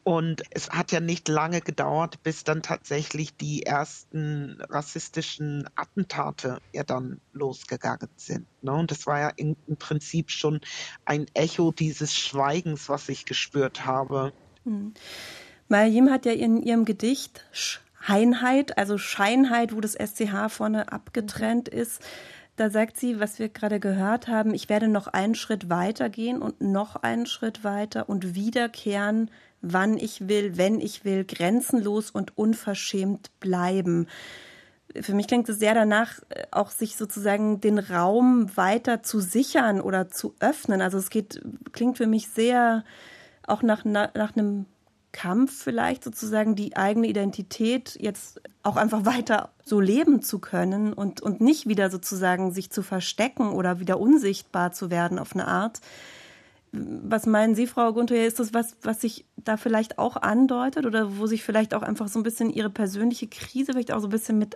[0.03, 6.83] Und es hat ja nicht lange gedauert, bis dann tatsächlich die ersten rassistischen Attentate ja
[6.83, 8.47] dann losgegangen sind.
[8.61, 8.71] Ne?
[8.71, 10.61] Und das war ja im, Prinzip schon
[11.03, 14.31] ein Echo dieses Schweigens, was ich gespürt habe.
[14.63, 14.93] Hm.
[15.67, 22.01] Mariam hat ja in ihrem Gedicht Scheinheit, also Scheinheit, wo das SCH vorne abgetrennt ist,
[22.55, 26.41] da sagt sie, was wir gerade gehört haben, ich werde noch einen Schritt weiter gehen
[26.41, 32.37] und noch einen Schritt weiter und wiederkehren wann ich will, wenn ich will, grenzenlos und
[32.37, 34.07] unverschämt bleiben.
[34.99, 39.81] Für mich klingt es sehr danach, äh, auch sich sozusagen den Raum weiter zu sichern
[39.81, 40.81] oder zu öffnen.
[40.81, 42.83] Also es geht, klingt für mich sehr
[43.47, 44.65] auch nach, nach einem
[45.11, 51.21] Kampf vielleicht sozusagen die eigene Identität jetzt auch einfach weiter so leben zu können und,
[51.21, 55.81] und nicht wieder sozusagen sich zu verstecken oder wieder unsichtbar zu werden auf eine Art.
[56.73, 58.25] Was meinen Sie, Frau Gunther?
[58.25, 62.07] Ist das was, was sich da vielleicht auch andeutet oder wo sich vielleicht auch einfach
[62.07, 64.55] so ein bisschen Ihre persönliche Krise vielleicht auch so ein bisschen mit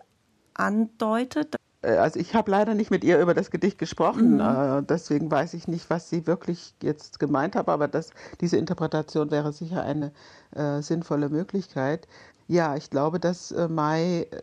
[0.54, 1.56] andeutet?
[1.86, 4.40] Äh, also ich habe leider nicht mit ihr über das Gedicht gesprochen, mhm.
[4.40, 9.32] Äh, deswegen weiß ich nicht, was sie wirklich jetzt gemeint hat, aber das, diese Interpretation
[9.32, 10.12] wäre sicher eine
[10.52, 12.08] äh, sinnvolle Möglichkeit.
[12.48, 14.38] Ja, ich glaube, dass äh, Mai, äh,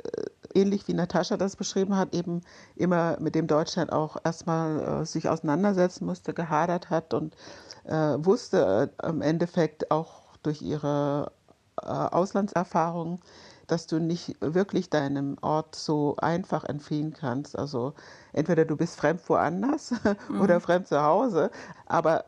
[0.54, 2.42] ähnlich wie Natascha das beschrieben hat, eben
[2.74, 7.36] immer mit dem Deutschland auch erstmal äh, sich auseinandersetzen musste, gehadert hat und
[7.84, 11.30] äh, wusste äh, im Endeffekt auch durch ihre
[11.76, 13.20] Auslandserfahrung,
[13.66, 17.58] dass du nicht wirklich deinem Ort so einfach entfliehen kannst.
[17.58, 17.94] Also
[18.32, 19.94] entweder du bist fremd woanders
[20.28, 20.40] mhm.
[20.40, 21.50] oder fremd zu Hause,
[21.86, 22.26] aber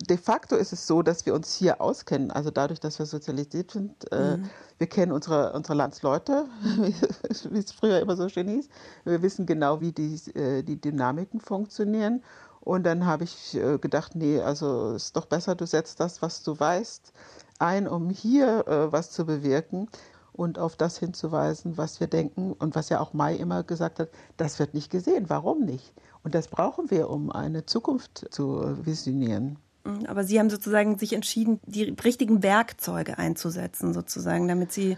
[0.00, 2.30] de facto ist es so, dass wir uns hier auskennen.
[2.30, 4.50] Also dadurch, dass wir sozialisiert sind, äh, mhm.
[4.78, 6.46] wir kennen unsere, unsere Landsleute,
[7.50, 8.68] wie es früher immer so schön hieß.
[9.04, 12.22] Wir wissen genau, wie die, äh, die Dynamiken funktionieren.
[12.60, 16.42] Und dann habe ich äh, gedacht, nee, also ist doch besser, du setzt das, was
[16.42, 17.12] du weißt,
[17.58, 19.88] ein, um hier was zu bewirken
[20.32, 24.10] und auf das hinzuweisen, was wir denken und was ja auch Mai immer gesagt hat,
[24.36, 25.24] das wird nicht gesehen.
[25.28, 25.92] Warum nicht?
[26.22, 29.58] Und das brauchen wir, um eine Zukunft zu visionieren.
[29.88, 34.96] Mhm, aber Sie haben sozusagen sich entschieden, die richtigen Werkzeuge einzusetzen, sozusagen, damit Sie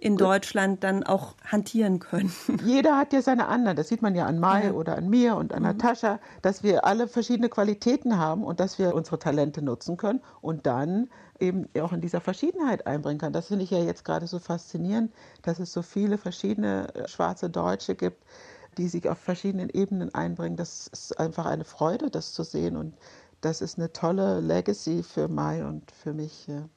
[0.00, 2.32] in Deutschland dann auch hantieren können.
[2.64, 3.76] Jeder hat ja seine anderen.
[3.76, 4.72] Das sieht man ja an Mai ja.
[4.72, 5.68] oder an mir und an mhm.
[5.68, 10.66] Natascha, dass wir alle verschiedene Qualitäten haben und dass wir unsere Talente nutzen können und
[10.66, 13.34] dann eben auch in dieser Verschiedenheit einbringen können.
[13.34, 17.50] Das finde ich ja jetzt gerade so faszinierend, dass es so viele verschiedene äh, schwarze
[17.50, 18.24] Deutsche gibt,
[18.78, 20.56] die sich auf verschiedenen Ebenen einbringen.
[20.56, 22.94] Das ist einfach eine Freude, das zu sehen und
[23.40, 26.46] das ist eine tolle Legacy für Mai und für mich.
[26.46, 26.68] Ja.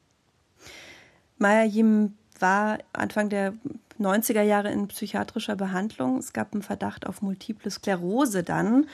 [1.37, 3.53] Maya Yim war Anfang der
[3.99, 6.17] 90er Jahre in psychiatrischer Behandlung.
[6.17, 8.87] Es gab einen Verdacht auf multiple Sklerose dann.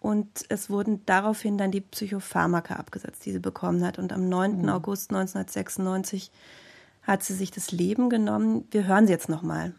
[0.00, 3.98] Und es wurden daraufhin dann die Psychopharmaka abgesetzt, die sie bekommen hat.
[3.98, 4.62] Und am 9.
[4.62, 4.68] Mhm.
[4.68, 6.30] August 1996
[7.02, 8.66] hat sie sich das Leben genommen.
[8.70, 9.72] Wir hören sie jetzt nochmal.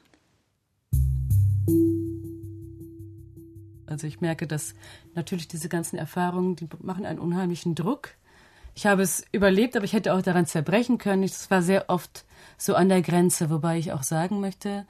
[3.95, 4.73] Also ich merke, dass
[5.13, 8.09] natürlich diese ganzen Erfahrungen, die machen einen unheimlichen Druck.
[8.73, 11.23] Ich habe es überlebt, aber ich hätte auch daran zerbrechen können.
[11.23, 12.25] Es war sehr oft
[12.57, 14.85] so an der Grenze, wobei ich auch sagen möchte,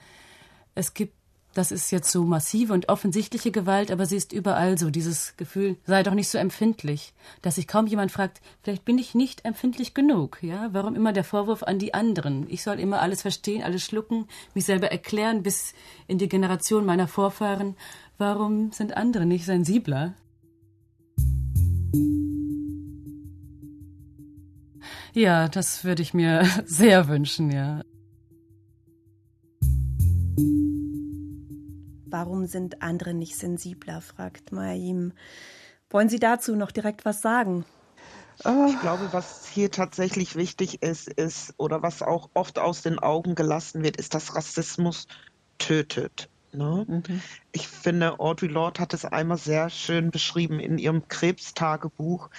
[0.74, 1.14] es gibt
[1.56, 4.90] das ist jetzt so massive und offensichtliche Gewalt, aber sie ist überall so.
[4.90, 9.16] Dieses Gefühl, sei doch nicht so empfindlich, dass sich kaum jemand fragt, vielleicht bin ich
[9.16, 10.70] nicht empfindlich genug, ja?
[10.74, 12.46] Warum immer der Vorwurf an die anderen?
[12.50, 15.74] Ich soll immer alles verstehen, alles schlucken, mich selber erklären bis
[16.08, 17.78] in die Generation meiner Vorfahren.
[18.18, 20.14] Warum sind andere nicht sensibler?
[25.14, 27.82] Ja, das würde ich mir sehr wünschen, ja.
[32.08, 34.00] Warum sind andere nicht sensibler?
[34.00, 35.12] fragt Maim.
[35.90, 37.66] Wollen Sie dazu noch direkt was sagen?
[38.40, 43.36] Ich glaube, was hier tatsächlich wichtig ist, ist, oder was auch oft aus den Augen
[43.36, 45.08] gelassen wird, ist, dass Rassismus
[45.58, 46.30] tötet.
[46.58, 46.86] Ne?
[46.88, 47.22] Mhm.
[47.52, 52.30] Ich finde, Audre Lorde hat es einmal sehr schön beschrieben in ihrem Krebstagebuch,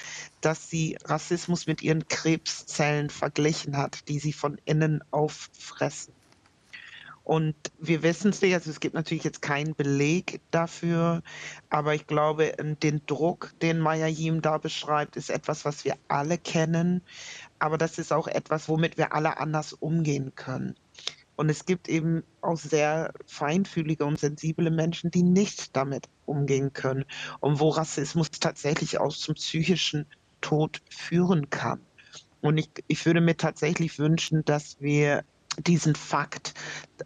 [0.41, 6.15] dass sie Rassismus mit ihren Krebszellen verglichen hat, die sie von innen auffressen.
[7.27, 11.25] Und wir wissen es nicht, also es gibt natürlich jetzt keinen Beleg dafür,
[11.69, 12.55] aber ich glaube,
[12.85, 17.03] den Druck, den Maya Yim da beschreibt, ist etwas, was wir alle kennen,
[17.59, 20.77] aber das ist auch etwas, womit wir alle anders umgehen können.
[21.37, 27.05] Und es gibt eben auch sehr feinfühlige und sensible Menschen, die nicht damit umgehen können
[27.41, 30.07] und wo Rassismus tatsächlich auch zum psychischen
[30.41, 31.81] Tod führen kann.
[32.41, 35.25] Und ich, ich würde mir tatsächlich wünschen, dass wir
[35.59, 36.55] diesen Fakt,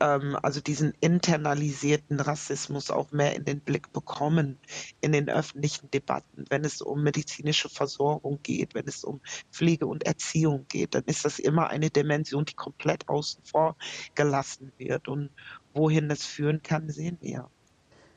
[0.00, 4.58] ähm, also diesen internalisierten Rassismus auch mehr in den Blick bekommen
[5.00, 6.44] in den öffentlichen Debatten.
[6.48, 9.20] Wenn es um medizinische Versorgung geht, wenn es um
[9.50, 13.76] Pflege und Erziehung geht, dann ist das immer eine Dimension, die komplett außen vor
[14.14, 15.08] gelassen wird.
[15.08, 15.30] Und
[15.74, 17.50] wohin das führen kann, sehen wir.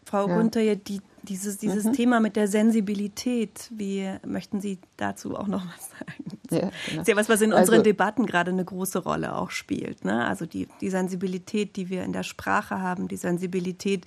[0.06, 0.38] Frau ja.
[0.38, 1.94] Gunther, die, dieses, dieses mhm.
[1.94, 6.40] Thema mit der Sensibilität, wie möchten Sie dazu auch noch was sagen?
[6.52, 6.72] Ja, genau.
[6.88, 10.06] Das ist ja was, was in unseren also, Debatten gerade eine große Rolle auch spielt.
[10.06, 10.26] Ne?
[10.26, 14.06] Also die, die Sensibilität, die wir in der Sprache haben, die Sensibilität,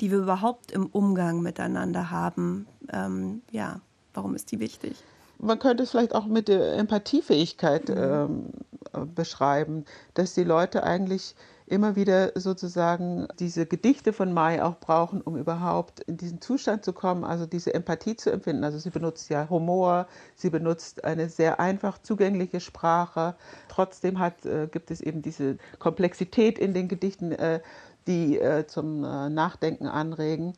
[0.00, 2.66] die wir überhaupt im Umgang miteinander haben.
[2.92, 3.80] Ähm, ja,
[4.14, 4.96] warum ist die wichtig?
[5.38, 8.52] Man könnte es vielleicht auch mit der Empathiefähigkeit mhm.
[8.94, 9.84] ähm, beschreiben,
[10.14, 11.34] dass die Leute eigentlich
[11.68, 16.92] immer wieder sozusagen diese Gedichte von Mai auch brauchen, um überhaupt in diesen Zustand zu
[16.92, 18.64] kommen, also diese Empathie zu empfinden.
[18.64, 23.34] Also sie benutzt ja Humor, sie benutzt eine sehr einfach zugängliche Sprache.
[23.68, 27.60] Trotzdem hat, äh, gibt es eben diese Komplexität in den Gedichten, äh,
[28.06, 30.54] die äh, zum äh, Nachdenken anregen.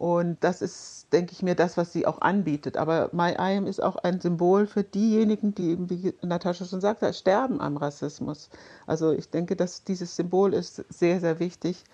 [0.00, 2.78] Und das ist, denke ich mir, das, was sie auch anbietet.
[2.78, 6.80] Aber My I Am ist auch ein Symbol für diejenigen, die eben, wie Natascha schon
[6.80, 8.48] sagte, sterben am Rassismus.
[8.86, 11.84] Also ich denke, dass dieses Symbol ist sehr, sehr wichtig,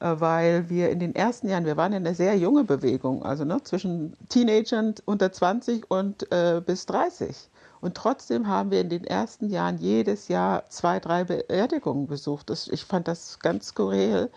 [0.00, 3.44] äh, weil wir in den ersten Jahren, wir waren ja eine sehr junge Bewegung, also
[3.44, 7.50] ne, zwischen Teenagern unter 20 und äh, bis 30.
[7.82, 12.48] Und trotzdem haben wir in den ersten Jahren jedes Jahr zwei, drei Beerdigungen besucht.
[12.48, 14.30] Das, ich fand das ganz skurril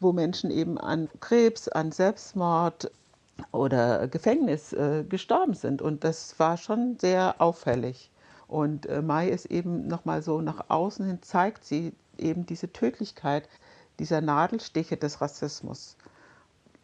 [0.00, 2.90] wo Menschen eben an Krebs, an Selbstmord
[3.52, 5.82] oder Gefängnis äh, gestorben sind.
[5.82, 8.10] Und das war schon sehr auffällig.
[8.46, 13.48] Und äh, Mai ist eben nochmal so nach außen hin, zeigt sie eben diese Tödlichkeit
[13.98, 15.96] dieser Nadelstiche des Rassismus.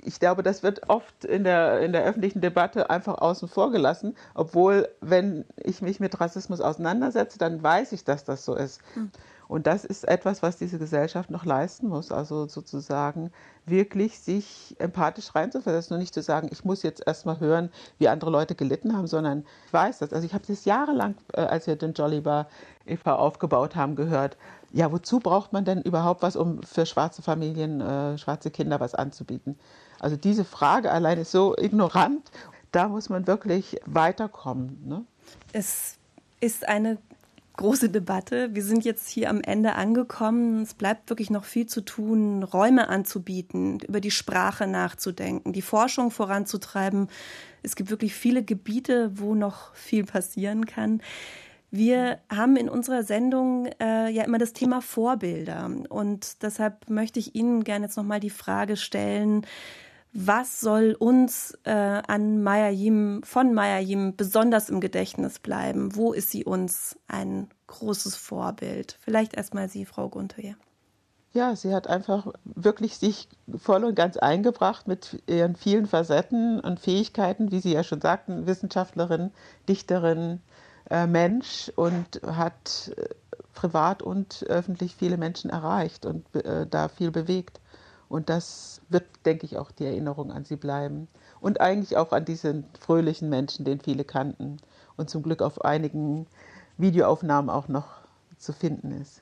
[0.07, 4.15] Ich glaube, das wird oft in der, in der öffentlichen Debatte einfach außen vor gelassen,
[4.35, 8.83] obwohl, wenn ich mich mit Rassismus auseinandersetze, dann weiß ich, dass das so ist.
[8.95, 9.11] Mhm.
[9.49, 12.11] Und das ist etwas, was diese Gesellschaft noch leisten muss.
[12.11, 13.31] Also sozusagen
[13.67, 18.31] wirklich sich empathisch reinzuversetzen und nicht zu sagen, ich muss jetzt erstmal hören, wie andere
[18.31, 20.13] Leute gelitten haben, sondern ich weiß das.
[20.13, 22.49] Also ich habe das jahrelang, äh, als wir den Jolly Bar
[22.87, 23.11] e.V.
[23.13, 24.37] aufgebaut haben, gehört.
[24.73, 28.95] Ja, wozu braucht man denn überhaupt was, um für schwarze Familien, äh, schwarze Kinder was
[28.95, 29.59] anzubieten?
[30.01, 32.31] Also diese Frage allein ist so ignorant.
[32.73, 34.83] Da muss man wirklich weiterkommen.
[34.85, 35.05] Ne?
[35.53, 35.97] Es
[36.41, 36.99] ist eine
[37.57, 38.55] große Debatte.
[38.55, 40.63] Wir sind jetzt hier am Ende angekommen.
[40.63, 46.11] Es bleibt wirklich noch viel zu tun, Räume anzubieten, über die Sprache nachzudenken, die Forschung
[46.11, 47.09] voranzutreiben.
[47.63, 51.01] Es gibt wirklich viele Gebiete, wo noch viel passieren kann.
[51.71, 57.35] Wir haben in unserer Sendung äh, ja immer das Thema Vorbilder und deshalb möchte ich
[57.35, 59.45] Ihnen gerne jetzt noch mal die Frage stellen:
[60.15, 62.71] was soll uns äh, an Maya
[63.25, 65.97] von Maya Yim besonders im Gedächtnis bleiben?
[65.97, 68.97] Wo ist sie uns ein großes Vorbild?
[69.01, 70.55] Vielleicht erstmal Sie, Frau Gunther.
[71.33, 76.79] Ja, sie hat einfach wirklich sich voll und ganz eingebracht mit ihren vielen Facetten und
[76.79, 79.33] Fähigkeiten, wie Sie ja schon sagten, Wissenschaftlerin,
[79.69, 80.41] Dichterin,
[80.91, 83.09] äh, Mensch und hat äh,
[83.53, 87.61] privat und öffentlich viele Menschen erreicht und äh, da viel bewegt.
[88.15, 91.09] Und das wird, denke ich, auch die Erinnerung an sie bleiben.
[91.41, 94.59] Und eigentlich auch an diesen fröhlichen Menschen, den viele kannten
[94.97, 96.29] und zum Glück auf einigen
[96.79, 97.89] Videoaufnahmen auch noch
[98.39, 99.21] zu finden ist.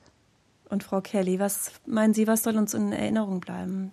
[0.68, 3.92] Und Frau Kelly, was meinen Sie, was soll uns in Erinnerung bleiben?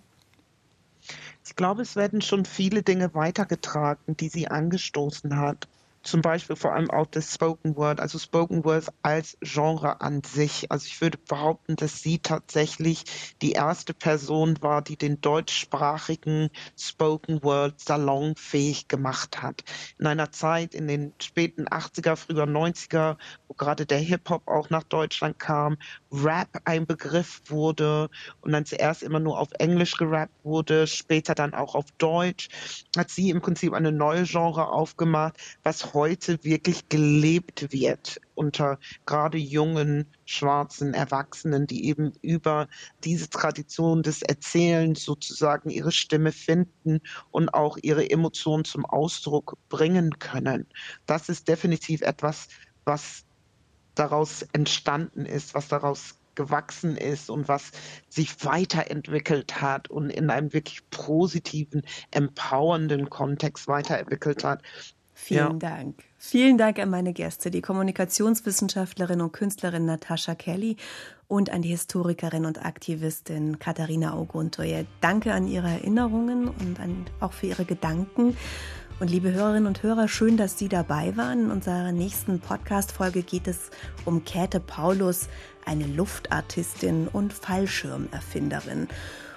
[1.46, 5.66] Ich glaube, es werden schon viele Dinge weitergetragen, die sie angestoßen hat
[6.02, 10.70] zum Beispiel vor allem auch das Spoken Word, also Spoken Word als Genre an sich.
[10.70, 13.04] Also ich würde behaupten, dass sie tatsächlich
[13.42, 19.62] die erste Person war, die den deutschsprachigen Spoken Word salonfähig gemacht hat.
[19.98, 23.16] In einer Zeit in den späten 80er, früher 90er,
[23.48, 25.76] wo gerade der Hip-Hop auch nach Deutschland kam,
[26.12, 28.08] Rap ein Begriff wurde
[28.40, 32.48] und dann zuerst immer nur auf Englisch gerappt wurde, später dann auch auf Deutsch,
[32.96, 39.36] hat sie im Prinzip eine neue Genre aufgemacht, was heute wirklich gelebt wird unter gerade
[39.36, 42.68] jungen schwarzen Erwachsenen, die eben über
[43.04, 47.00] diese Tradition des Erzählens sozusagen ihre Stimme finden
[47.30, 50.66] und auch ihre Emotionen zum Ausdruck bringen können.
[51.04, 52.48] Das ist definitiv etwas,
[52.86, 53.26] was
[53.94, 57.72] daraus entstanden ist, was daraus gewachsen ist und was
[58.08, 64.62] sich weiterentwickelt hat und in einem wirklich positiven, empowernden Kontext weiterentwickelt hat.
[65.12, 65.68] Vielen ja.
[65.70, 66.02] Dank.
[66.16, 70.76] Vielen Dank an meine Gäste, die Kommunikationswissenschaftlerin und Künstlerin Natascha Kelly
[71.28, 74.86] und an die Historikerin und Aktivistin Katharina Auguntoye.
[75.00, 78.36] Danke an Ihre Erinnerungen und an, auch für Ihre Gedanken.
[79.00, 81.46] Und liebe Hörerinnen und Hörer, schön, dass Sie dabei waren.
[81.46, 83.70] In unserer nächsten Podcast-Folge geht es
[84.04, 85.28] um Käthe Paulus,
[85.64, 88.88] eine Luftartistin und Fallschirmerfinderin.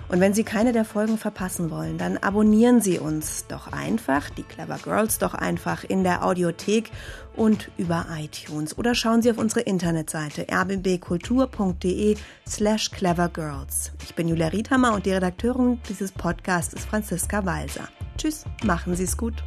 [0.09, 4.43] Und wenn Sie keine der Folgen verpassen wollen, dann abonnieren Sie uns doch einfach, die
[4.43, 6.91] Clever Girls doch einfach in der Audiothek
[7.35, 12.15] und über iTunes oder schauen Sie auf unsere Internetseite rbbkultur.de
[12.47, 13.91] slash clevergirls.
[14.03, 17.87] Ich bin Julia Riedhammer und die Redakteurin dieses Podcasts ist Franziska Walser.
[18.17, 19.43] Tschüss, machen Sie es gut.